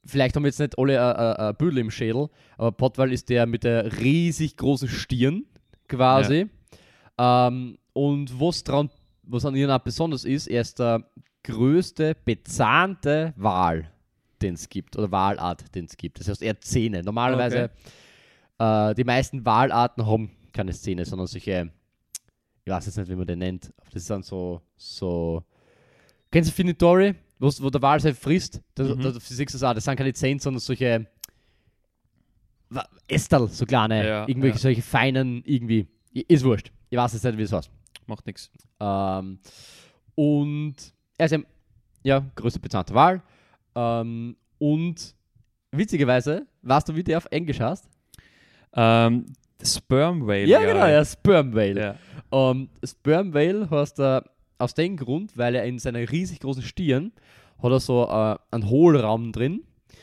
[0.05, 3.99] vielleicht haben jetzt nicht alle ein Büdel im Schädel, aber Pottwal ist der mit der
[4.01, 5.45] riesig großen Stirn
[5.89, 6.49] quasi.
[7.19, 8.91] Ähm, und was, dran,
[9.25, 11.05] was an ihnen auch besonders ist, er ist der
[11.45, 13.91] größte bezahnte Wal,
[14.43, 16.21] den es gibt, oder Walart, den es gibt.
[16.21, 17.03] Das heißt, er hat Zähne.
[17.03, 17.71] Normalerweise,
[18.59, 21.71] äh, die meisten Walarten haben keine Zähne, sondern solche,
[22.65, 25.43] ich weiß jetzt nicht, wie man den nennt, das ist dann so, so,
[26.31, 28.61] kennst du Finitori, wo, wo der Wal sich frisst?
[28.75, 29.01] Da, Mhm.
[29.03, 31.07] da, da siehst du es auch, das sind keine Zähne, sondern solche
[33.09, 34.61] Ästel, so kleine, Ja, irgendwelche ja.
[34.63, 36.73] solche feinen, irgendwie, ist wurscht.
[36.91, 37.71] Ich weiß jetzt nicht, wie es heißt.
[38.07, 38.51] Macht nichts.
[38.81, 39.39] Ähm,
[40.17, 40.75] und
[41.19, 41.47] er ist ein,
[42.03, 43.23] ja, größte bezahnte Wahl.
[43.77, 45.15] Ähm, und
[45.71, 47.89] witzigerweise, weißt du, wie der auf Englisch heißt?
[48.75, 49.27] Ähm,
[49.63, 50.47] Sperm Whale.
[50.47, 51.81] Ja, genau, ja, Sperm Whale.
[52.33, 52.51] Ja.
[52.51, 54.25] Ähm, Sperm Whale heißt er
[54.59, 57.13] aus dem Grund, weil er in seiner riesig großen Stirn
[57.63, 59.63] hat er so äh, einen Hohlraum drin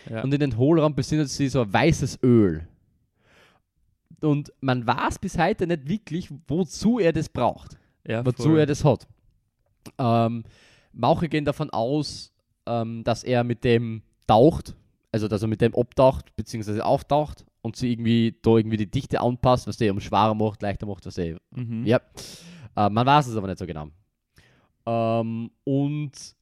[0.09, 0.21] Ja.
[0.24, 2.67] und in den Hohlraum befindet sich so ein weißes Öl.
[4.21, 7.78] Und man weiß bis heute nicht wirklich, wozu er das braucht.
[8.07, 8.59] ja, wozu voll.
[8.59, 9.07] er das hat.
[9.97, 10.43] Ähm,
[10.93, 12.32] manche gehen davon aus,
[12.66, 14.76] ähm, dass er mit dem taucht,
[15.11, 16.82] also dass er mit dem abtaucht bzw.
[16.82, 20.86] auftaucht und sie irgendwie da irgendwie die Dichte anpasst, was der um schwerer macht, leichter
[20.86, 21.39] macht, was er.
[21.51, 21.86] Mhm.
[21.86, 22.01] Ja.
[22.76, 23.88] Äh, man weiß es aber nicht so genau.
[24.86, 26.36] Ähm, und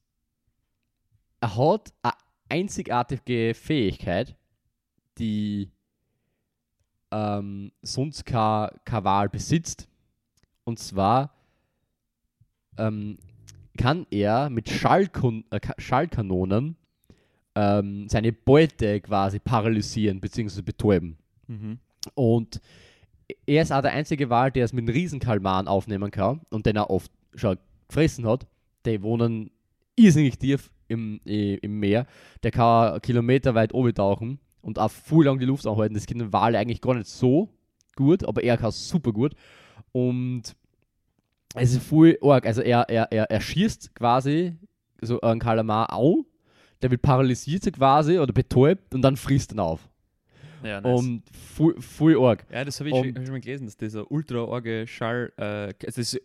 [1.40, 2.12] er hat eine
[2.48, 4.36] einzigartige Fähigkeit,
[5.18, 5.70] die
[7.10, 9.88] ähm, sonst kein, Wal besitzt.
[10.64, 11.34] Und zwar
[12.78, 13.18] ähm,
[13.76, 16.76] kann er mit Schallkon äh, Ka- Schallkanonen
[17.54, 20.62] ähm, seine Beute quasi paralysieren bzw.
[20.62, 21.16] betäuben.
[21.46, 21.78] Mhm.
[22.14, 22.60] Und
[23.46, 26.76] er ist auch der einzige Wal, der es mit einem Riesenkalman aufnehmen kann und den
[26.76, 27.56] er oft schon
[27.88, 28.46] gefressen hat.
[28.84, 29.50] Die wohnen
[29.96, 32.06] irrsinnig tief im, i- im Meer.
[32.42, 35.94] Der kann Kilometer weit oben tauchen und auch viel lang die Luft anhalten.
[35.94, 37.48] Das können Wale eigentlich gar nicht so
[37.96, 39.34] gut, aber er kann super gut.
[39.92, 40.54] Und
[41.54, 42.46] es ist viel arg.
[42.46, 44.54] Also er, er, er, er schießt quasi
[45.00, 46.24] so einen Kalamar au,
[46.80, 49.88] der wird paralysiert quasi oder betäubt und dann frisst ihn auf.
[50.64, 51.00] Ja, nice.
[51.00, 52.44] Und viel, viel arg.
[52.52, 55.74] ja, das habe ich, schon- schon mal gelesen, dass dieser ultra arge Schall, äh, also
[55.86, 56.20] das ist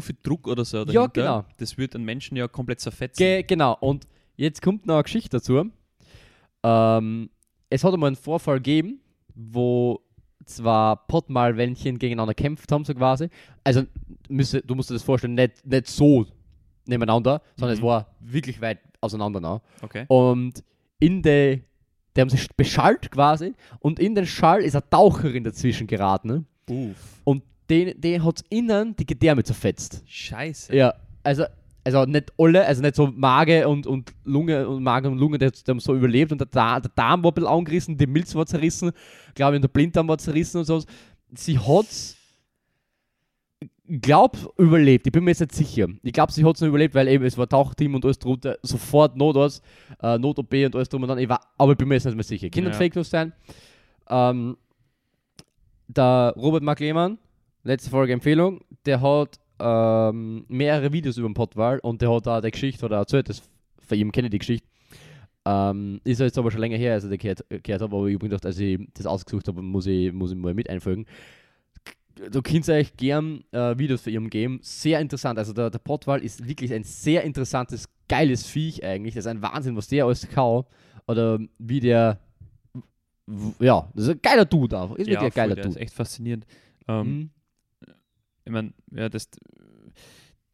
[0.00, 1.08] viel Druck oder so Ja, dahinter.
[1.08, 1.44] genau.
[1.58, 3.18] Das wird einen Menschen ja komplett zerfetzen.
[3.18, 4.06] Ge genau, und
[4.36, 5.70] jetzt kommt noch eine Geschichte dazu.
[6.62, 7.30] Ähm,
[7.70, 9.00] es hat einmal einen Vorfall gegeben,
[9.34, 10.00] wo
[10.44, 13.28] zwei Pottmalwändchen gegeneinander gekämpft haben, so quasi.
[13.64, 13.84] Also,
[14.28, 16.26] müsse, du musst dir das vorstellen, nicht, nicht so
[16.86, 17.80] nebeneinander, sondern Mhm.
[17.80, 19.40] es war wirklich weit auseinander.
[19.40, 19.62] Noch.
[19.82, 20.04] Okay.
[20.08, 20.62] Und
[20.98, 21.56] in der,
[22.16, 26.28] die haben sich beschallt quasi, und in den Schall ist eine Taucherin dazwischen geraten.
[26.28, 26.44] Ne?
[26.90, 27.20] Uff.
[27.24, 30.02] Und den, den hat innen die Gedärme zerfetzt.
[30.06, 30.74] Scheiße.
[30.76, 31.44] Ja, also,
[31.84, 35.50] also nicht alle, also nicht so Mage und, und Lunge und Magen und Lunge, die,
[35.50, 38.34] die haben so überlebt und der, Da- der Darm war ein bisschen angerissen, die Milz
[38.34, 38.92] war zerrissen,
[39.34, 40.82] glaube ich, und der Blinddarm war zerrissen und so.
[41.34, 42.16] Sie hat's,
[43.88, 45.06] glaub, überlebt.
[45.06, 45.88] Ich bin mir jetzt nicht sicher.
[46.02, 48.56] Ich glaube, sie hat es noch überlebt, weil eben es war Tauchteam und alles drunter,
[48.62, 49.62] sofort Notarzt,
[50.02, 51.18] äh, Not-OP und alles drum und dann.
[51.18, 52.48] Ich war, aber ich bin mir jetzt nicht mehr sicher.
[52.54, 52.62] Ja.
[52.62, 52.72] ja.
[52.72, 53.32] Fake News sein.
[54.08, 54.56] Ähm,
[55.88, 57.18] der Robert Mark Lehmann,
[57.64, 62.40] letzte Folge Empfehlung, der hat ähm, mehrere Videos über den Pottwal und der hat da
[62.40, 63.42] die Geschichte oder erzählt, das
[63.78, 64.66] von ihm kenne ich die Geschichte.
[65.44, 68.14] Ähm, ist jetzt aber schon länger her, als ich die gehört, gehört habe, aber ich
[68.14, 71.06] habe gedacht, als ich das ausgesucht habe, muss ich, muss ich mal mit einfolgen.
[72.30, 74.60] Du könnt euch gern äh, Videos für ihn geben.
[74.62, 75.38] Sehr interessant.
[75.38, 79.14] Also der, der Pottwal ist wirklich ein sehr interessantes, geiles Viech eigentlich.
[79.14, 80.62] Das ist ein Wahnsinn, was der alles kann.
[81.08, 82.20] Oder wie der.
[83.58, 84.96] Ja, das ist ein geiler Dude einfach.
[84.96, 85.80] Ist ja, wirklich ein voll, geiler der ist Dude.
[85.80, 86.46] echt faszinierend.
[86.86, 87.30] Ähm, Mhm.
[88.44, 89.28] Ich meine, ja, das,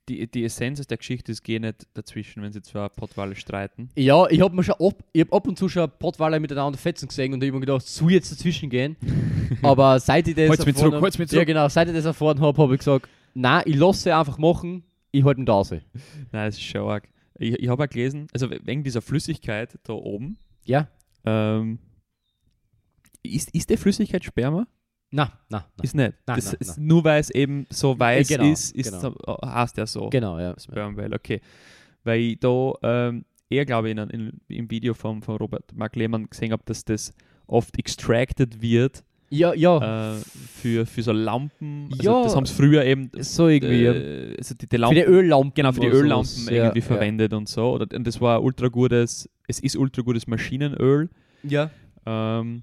[0.08, 3.90] die, die Essenz aus der Geschichte ist geh nicht dazwischen, wenn sie zwei Pottwale streiten.
[3.96, 7.08] Ja, ich habe mir schon ab, ich hab ab und zu schon Pottwaler miteinander fetzen
[7.08, 8.96] gesehen und ich habe mir gedacht, soll ich jetzt dazwischen gehen?
[9.62, 12.74] Aber seit ich das erfahren zurück, hab- Ja, genau, seit ich das erfahren habe, habe
[12.74, 15.70] ich gesagt, nein, ich lasse sie einfach machen, ich halte ihn da raus.
[15.70, 15.82] Nein,
[16.32, 17.08] das ist schon arg.
[17.38, 20.88] Ich, ich habe auch gelesen, also wegen dieser Flüssigkeit da oben, Ja?
[21.24, 21.78] ähm,
[23.22, 24.66] ist, ist der Flüssigkeit Sperma?
[25.10, 25.82] Na, na, na.
[25.84, 26.12] Ist nicht.
[26.26, 29.14] Nein, das nein, ist, Nur weil es eben so weiß genau, ist, ist genau.
[29.26, 30.10] so, heißt der so.
[30.10, 30.54] Genau, ja.
[30.58, 31.40] Sperm Whale, okay.
[32.04, 35.96] Weil ich da ähm, eher, glaube ich, in, in, im Video von, von Robert Mark
[35.96, 37.12] Lehmann gesehen habe, dass das
[37.46, 40.18] oft extracted wird Ja, ja, äh,
[40.60, 41.88] für, für so Lampen.
[41.92, 42.22] Also Ja.
[42.24, 43.84] das haben sie früher eben so irgendwie.
[43.84, 43.92] ja.
[43.94, 45.52] äh, also die, die für Lampen, die Öllampen.
[45.54, 46.50] genau, für die Öllampen sowas.
[46.52, 47.72] irgendwie ja, verwendet und so.
[47.72, 51.08] Oder, und das war ultra gutes, es ist ultra gutes Maschinenöl.
[51.44, 51.70] Ja.
[52.04, 52.62] Ähm,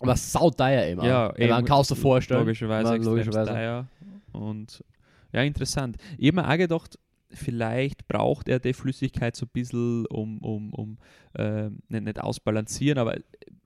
[0.00, 1.06] Aber sauteuer immer.
[1.06, 2.40] Ja, Wenn man eben, kann es dir vorstellen.
[2.40, 3.50] logischerweise logischerweise.
[3.50, 3.86] teuer.
[4.32, 4.84] Und
[5.32, 5.96] Ja, interessant.
[6.18, 6.98] Ich habe mir auch gedacht,
[7.30, 10.98] vielleicht braucht er die Flüssigkeit so ein bisschen, um, um, um
[11.34, 13.22] äh, nicht, nicht ausbalancieren, aber ein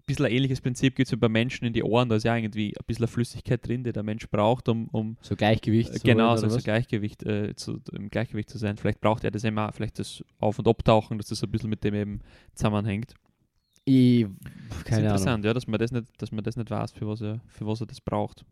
[0.07, 2.35] bisschen ein ähnliches Prinzip gibt es ja bei Menschen in die Ohren, da ist ja
[2.35, 5.91] irgendwie ein bisschen Flüssigkeit drin, die der Mensch braucht, um, um So Gleichgewicht.
[5.91, 6.65] äh, zu genau so, so was?
[6.65, 8.77] Gleichgewicht, äh, zu, im Gleichgewicht zu sein.
[8.77, 11.85] Vielleicht braucht er das immer, vielleicht das Auf- und Abtauchen, dass das ein bisschen mit
[11.85, 12.21] dem eben
[12.55, 13.15] zusammenhängt.
[13.91, 14.27] Ich,
[14.69, 15.11] Das ist keine Ahnung.
[15.11, 17.67] interessant, ja, dass man das nicht, dass man das nicht weiß, für was er, für
[17.67, 18.45] was er das braucht.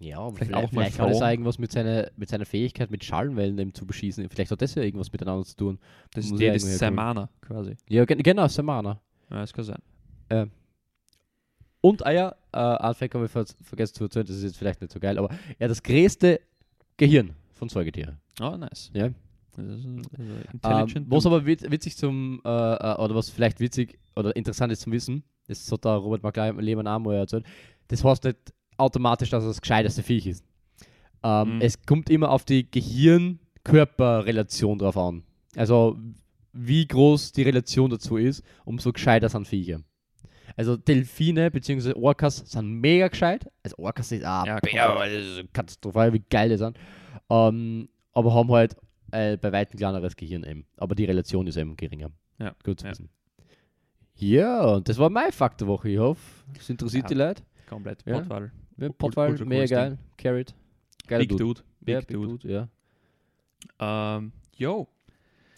[0.00, 2.46] Ja, aber Vielleicht vielleicht, auch mal vielleicht hat es auch irgendwas mit seiner, mit seiner
[2.46, 4.28] Fähigkeit, mit Schallwellen eben zu beschießen.
[4.28, 5.78] Vielleicht hat das ja irgendwas miteinander zu tun.
[6.14, 6.94] Das Muss ist ja der, das ist sein.
[6.94, 7.76] Mana quasi.
[7.88, 9.00] Ja, gen genau, Samana.
[9.30, 10.50] Ja, das kann sein.
[11.80, 14.92] Und Eier, äh, Anfang habe ich ver vergessen zu erzählen, das ist jetzt vielleicht nicht
[14.92, 16.40] so geil, aber er hat das größte
[16.96, 18.18] Gehirn von Säugetieren.
[18.40, 18.90] Oh, nice.
[18.94, 19.10] Ja.
[19.58, 20.02] Ein
[20.62, 24.82] Ähm, was aber wit witzig zum, äh, äh, oder was vielleicht witzig oder interessant ist
[24.82, 27.44] zum Wissen, das hat der Robert McLean Lehmann auch erzählt,
[27.88, 28.36] das heißt nicht
[28.76, 30.44] automatisch, dass er das gescheiteste Viech ist.
[31.22, 31.60] Ähm, Mhm.
[31.60, 35.22] Es kommt immer auf die Gehirn-Körper-Relation drauf an.
[35.56, 35.98] Also
[36.52, 39.80] wie groß die Relation dazu ist, umso gescheiter sind Viecher.
[40.56, 41.92] Also Delfine bzw.
[41.94, 43.48] Orcas sind mega gescheit.
[43.62, 44.58] Also Orcas ist auch Ja,
[45.52, 46.76] katastrophal, wie geil die sind.
[47.30, 48.76] Ähm, aber haben halt
[49.12, 50.64] äh, bei weitem kleineres Gehirn eben.
[50.76, 52.10] Aber die Relation ist eben geringer.
[52.38, 52.92] Ja, Gut zu ja.
[52.92, 53.08] wissen.
[54.16, 55.88] Ja, und das war mein Fakt der Woche.
[55.90, 56.20] Ich hoffe,
[56.58, 57.08] es interessiert Ja.
[57.08, 57.42] die Leute.
[57.68, 58.22] komplett Ja.
[58.78, 59.68] Ja, Potwall, ultra mega Ding.
[59.76, 59.98] geil.
[60.16, 60.54] Carrot.
[61.06, 61.44] Geiler Big Dude.
[61.44, 61.60] Dude.
[61.80, 62.48] Big Ja, Dude.
[62.48, 62.68] ja.
[64.16, 64.88] Ähm, yo.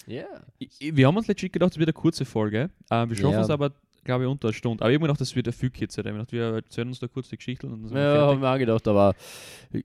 [0.07, 0.25] Ja.
[0.61, 2.71] I- Wir haben uns legit gedacht, es wird eine kurze Folge.
[2.91, 3.43] Ähm, wir schaffen Ja.
[3.43, 3.73] es aber,
[4.05, 4.83] glaube ich, unter einer Stunde.
[4.83, 6.01] Aber ich habe mir gedacht, das wird ein viel kürzer.
[6.03, 8.41] Ich habe gedacht, wir erzählen uns da kurz die Geschichte und dann sind Ja, haben
[8.41, 9.15] wir auch gedacht, aber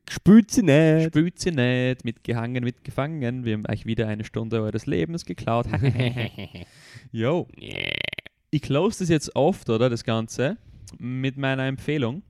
[0.10, 1.08] spült sie nicht.
[1.08, 3.44] Spült sie nicht, mit gehangen, mit gefangen.
[3.46, 5.68] Wir haben euch wieder eine Stunde eures Lebens geklaut.
[7.12, 7.48] Yo.
[8.52, 10.58] Ich close das jetzt oft, oder, das Ganze,
[10.98, 12.24] mit meiner Empfehlung,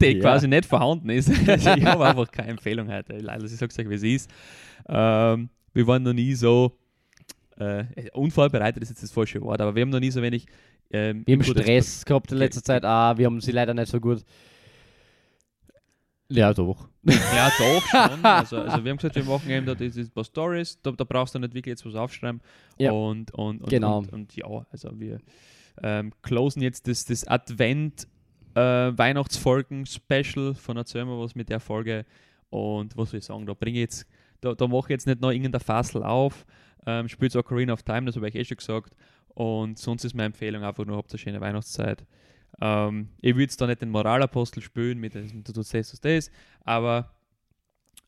[0.00, 0.20] die Ja.
[0.20, 1.30] quasi nicht vorhanden ist.
[1.48, 3.18] Also ich habe einfach keine Empfehlung heute.
[3.18, 4.30] Leider, ich sage euch, wie es ist.
[4.88, 6.76] Ähm, wir waren noch nie so,
[7.58, 10.46] äh, unvorbereitet ist jetzt das falsche Wort, aber wir haben noch nie so wenig
[10.92, 12.84] ähm, Wir haben Input- Stress gehabt in letzter Zeit.
[12.84, 14.24] Ah, wir haben sie leider nicht so gut.
[16.28, 16.88] Ja, doch.
[17.04, 18.20] Ja, doch schon.
[18.24, 21.34] Also, also wir haben gesagt, wir machen eben da diese paar Stories, da, da brauchst
[21.34, 22.40] du nicht wirklich jetzt was aufschreiben.
[22.78, 22.92] Ja.
[22.92, 23.98] Und, und, und, Genau.
[23.98, 25.18] und, und ja, also wir
[25.82, 28.06] ähm, closen jetzt das, das Advent
[28.54, 32.04] äh, Weihnachtsfolgen-Special von Erzähl mal was mit der Folge.
[32.50, 34.06] Und was soll ich sagen, da bringe ich jetzt,
[34.40, 36.46] da, da mache ich jetzt nicht noch irgendein Fassel auf.
[36.86, 38.94] Ähm, spielt Ocarina of Time, das habe ich eh schon gesagt.
[39.34, 42.04] Und sonst ist meine Empfehlung einfach nur, habt eine schöne Weihnachtszeit.
[42.60, 46.30] Ähm, ich will jetzt da nicht den Moralapostel spielen mit du tust das, das,
[46.60, 47.10] aber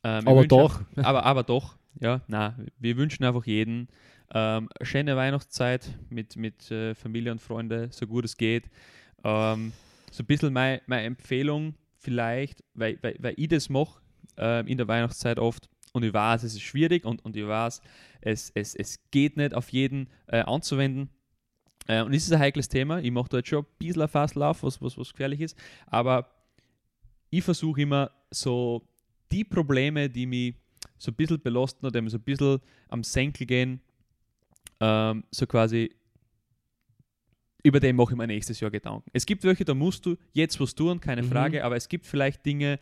[0.04, 0.80] ähm, Aber doch.
[0.96, 3.88] aber, aber doch, ja, na, wir wünschen einfach jeden
[4.32, 8.70] ähm, schöne Weihnachtszeit mit, mit äh, Familie und Freunde, so gut es geht.
[9.24, 9.72] Ähm,
[10.10, 14.00] so ein bisschen meine, meine Empfehlung vielleicht, weil, weil, weil ich das mache
[14.36, 17.80] ähm, in der Weihnachtszeit oft und ich weiß, es ist schwierig und, und ich weiß,
[18.20, 21.08] es, es, es geht nicht auf jeden äh, anzuwenden.
[21.86, 22.98] Äh, und es ist ein heikles Thema.
[22.98, 25.56] Ich mache da jetzt schon ein bisschen ein Fasslauf, was, was, was gefährlich ist.
[25.86, 26.28] Aber
[27.30, 28.82] ich versuche immer so
[29.30, 30.56] die Probleme, die mich
[30.98, 33.80] so ein bisschen belasten oder so ein bisschen am Senkel gehen,
[34.80, 35.94] ähm, so quasi
[37.62, 39.08] über den mache ich mir nächstes Jahr Gedanken.
[39.12, 41.28] Es gibt welche, da musst du jetzt was tun, keine Mhm.
[41.28, 42.78] Frage, aber es gibt vielleicht Dinge,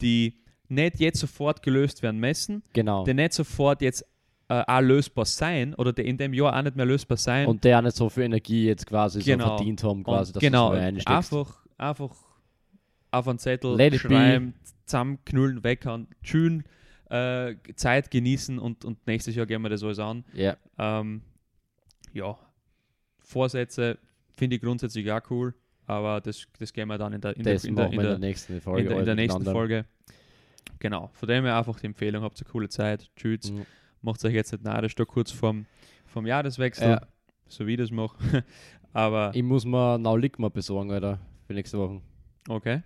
[0.00, 3.04] die nicht jetzt sofort gelöst werden müssen, Genau.
[3.04, 4.04] die nicht sofort jetzt
[4.48, 7.46] äh, auch lösbar sein oder die in dem Jahr auch nicht mehr lösbar sein.
[7.48, 9.44] Und der auch nicht so viel Energie jetzt quasi Genau.
[9.44, 12.14] so verdient haben, quasi, Und dass genau, du so einfach, einfach
[13.10, 14.54] auf einen Zettel Let schreiben,
[14.84, 16.62] zusammenknüllen, weghauen, schön
[17.10, 20.24] äh, Zeit genießen und, und nächstes Jahr gehen wir das alles an.
[20.32, 20.56] Ja.
[20.78, 21.22] Ähm,
[22.12, 22.36] ja,
[23.18, 23.98] Vorsätze
[24.36, 25.54] finde ich grundsätzlich auch cool,
[25.86, 27.98] aber das, das gehen wir dann in der, in Das der, in der, in wir
[27.98, 28.82] in der, der nächsten Folge.
[28.82, 29.44] in der, in der nächsten.
[29.44, 29.84] Folge.
[30.78, 33.66] Genau, von dem her einfach die Empfehlung, habt eine coole Zeit, tschüss, Mhm.
[34.02, 35.66] macht euch jetzt nicht ist da kurz vorm,
[36.06, 37.00] vom Jahreswechsel, Ja.
[37.48, 38.16] so wie ich das mache,
[38.92, 42.00] aber Ich muss mir noch Ligma besorgen, Alter, für nächste Woche.
[42.48, 42.82] okay,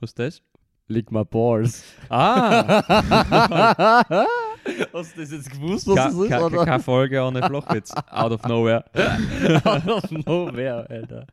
[0.00, 0.42] was ist das?
[0.88, 1.84] Ligma Balls.
[2.08, 2.82] Ah!
[4.92, 7.92] Hast du das jetzt gewusst, Ke- ke- Keine Folge ohne Flachwitz.
[8.10, 8.84] Out of nowhere.
[9.64, 11.26] Out of nowhere, Alter.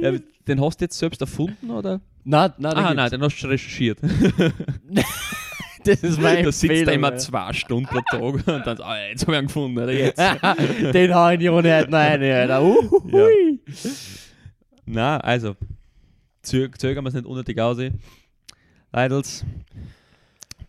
[0.00, 0.12] Ja,
[0.46, 2.00] den hast du jetzt selbst erfunden, oder?
[2.24, 3.98] Nein, nein, Ah, nein, den hast du recherchiert.
[5.84, 7.18] das ist mein da sitzt er immer Alter.
[7.18, 10.18] zwei Stunden pro Tag und dann so, ah, jetzt habe ich ihn gefunden, oder jetzt?
[10.18, 12.62] Den hau ich ohne heute noch rein, Alter.
[12.62, 13.60] Uhui.
[14.86, 15.56] Na, also,
[16.42, 17.78] zö zögern wir es nicht unnötig aus.
[18.92, 19.44] Leidels,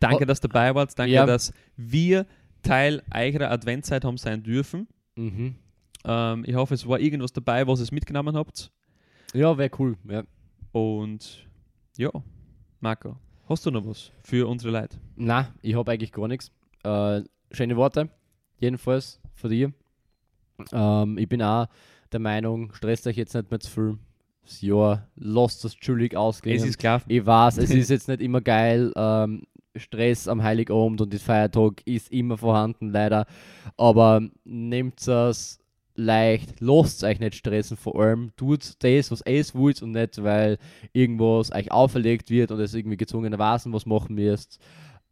[0.01, 0.25] danke, Oh.
[0.27, 0.97] dass du dabei wart.
[0.99, 1.25] Danke, Ja.
[1.25, 2.25] dass wir
[2.63, 4.87] Teil eurer Adventzeit haben sein dürfen.
[5.15, 5.55] Mhm.
[6.03, 8.71] Ähm, ich hoffe, es war irgendwas dabei, was ihr mitgenommen habt.
[9.33, 9.95] Ja, wäre cool.
[10.09, 10.23] Ja.
[10.73, 11.47] Und
[11.97, 12.09] ja,
[12.79, 13.15] Marco,
[13.49, 14.97] Hast du noch was für unsere Leute?
[15.17, 16.51] Na, ich habe eigentlich gar nichts.
[16.83, 17.21] Äh,
[17.51, 18.09] schöne Worte,
[18.59, 19.73] jedenfalls von dir.
[20.71, 21.67] Ähm, ich bin auch
[22.13, 23.97] der Meinung, stresst euch jetzt nicht mehr zu viel.
[24.43, 26.55] Das Jahr, lasst das chillig ausgehen.
[26.55, 27.01] Es ist klar.
[27.07, 28.91] Ich weiß, es ist jetzt nicht immer geil.
[28.95, 29.43] Ähm,
[29.75, 33.25] Stress am Heiligabend und der Feiertag ist immer vorhanden, leider.
[33.77, 35.59] Aber nehmt es
[35.95, 40.57] leicht, lasst euch nicht stressen, vor allem tut das, was ihr wollt und nicht, weil
[40.93, 44.59] irgendwas euch auferlegt wird und es irgendwie gezwungenermaßen was machen müsst.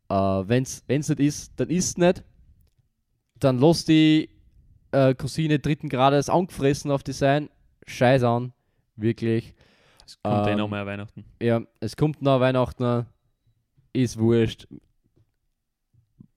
[0.10, 2.24] Äh, Wenn es nicht ist, dann ist es nicht.
[3.40, 4.30] Dann lasst die
[4.92, 7.50] äh, Cousine dritten Grades angefressen auf die sein.
[7.86, 8.54] Scheiß an,
[8.96, 9.54] wirklich.
[10.06, 11.26] Es kommt eh Ähm, noch mehr Weihnachten.
[11.42, 13.06] Ja, es kommt nach Weihnachten,
[13.94, 14.68] ist wurscht.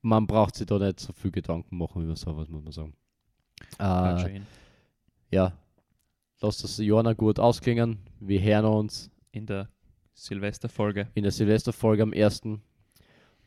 [0.01, 2.95] Man braucht sich da nicht so viel Gedanken machen über sowas, muss man sagen.
[3.79, 4.41] Äh,
[5.31, 5.53] ja,
[6.41, 7.99] lasst das noch gut ausklingen.
[8.21, 9.69] Wir hören uns In der
[10.15, 11.09] Silvesterfolge.
[11.15, 12.43] in der Silvesterfolge am 1.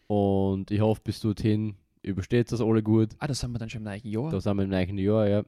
[0.08, 3.10] Und ich hoffe, bis dorthin übersteht das alle gut.
[3.20, 4.32] Ah, das haben wir dann schon im neuen Jahr.
[4.32, 5.44] Da sind wir im neuen Jahr, ja.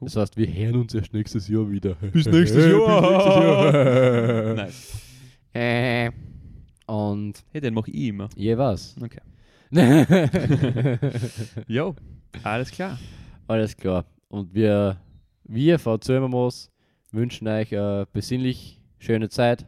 [0.00, 1.94] Das heißt, wir hören uns erst nächstes Jahr wieder.
[1.94, 3.02] Bis nächstes Jahr.
[3.02, 4.54] Bis nächstes Jahr.
[4.54, 5.02] Nice.
[5.54, 6.10] Äh,
[6.88, 8.28] Und Hey, den mache ich immer.
[8.34, 8.96] je was.
[9.00, 9.20] Okay.
[11.66, 11.94] Jo,
[12.42, 12.98] alles klar.
[13.46, 14.06] Alles klar.
[14.28, 14.98] Und wir,
[15.44, 16.70] wir von Zömermoos
[17.12, 19.66] wünschen euch eine besinnlich schöne Zeit.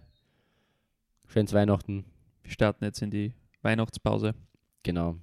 [1.26, 2.04] Schönes Weihnachten.
[2.42, 4.34] Wir starten jetzt in die Weihnachtspause.
[4.82, 5.16] Genau.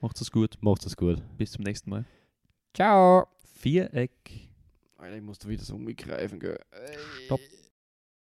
[0.00, 0.56] Macht's es gut.
[0.60, 1.22] Macht es gut.
[1.38, 2.04] Bis zum nächsten Mal.
[2.74, 3.28] Ciao.
[3.54, 4.10] Viereck.
[4.98, 6.58] Alter, ich muss da wieder so umgreifen, gell.
[7.26, 7.40] Stopp.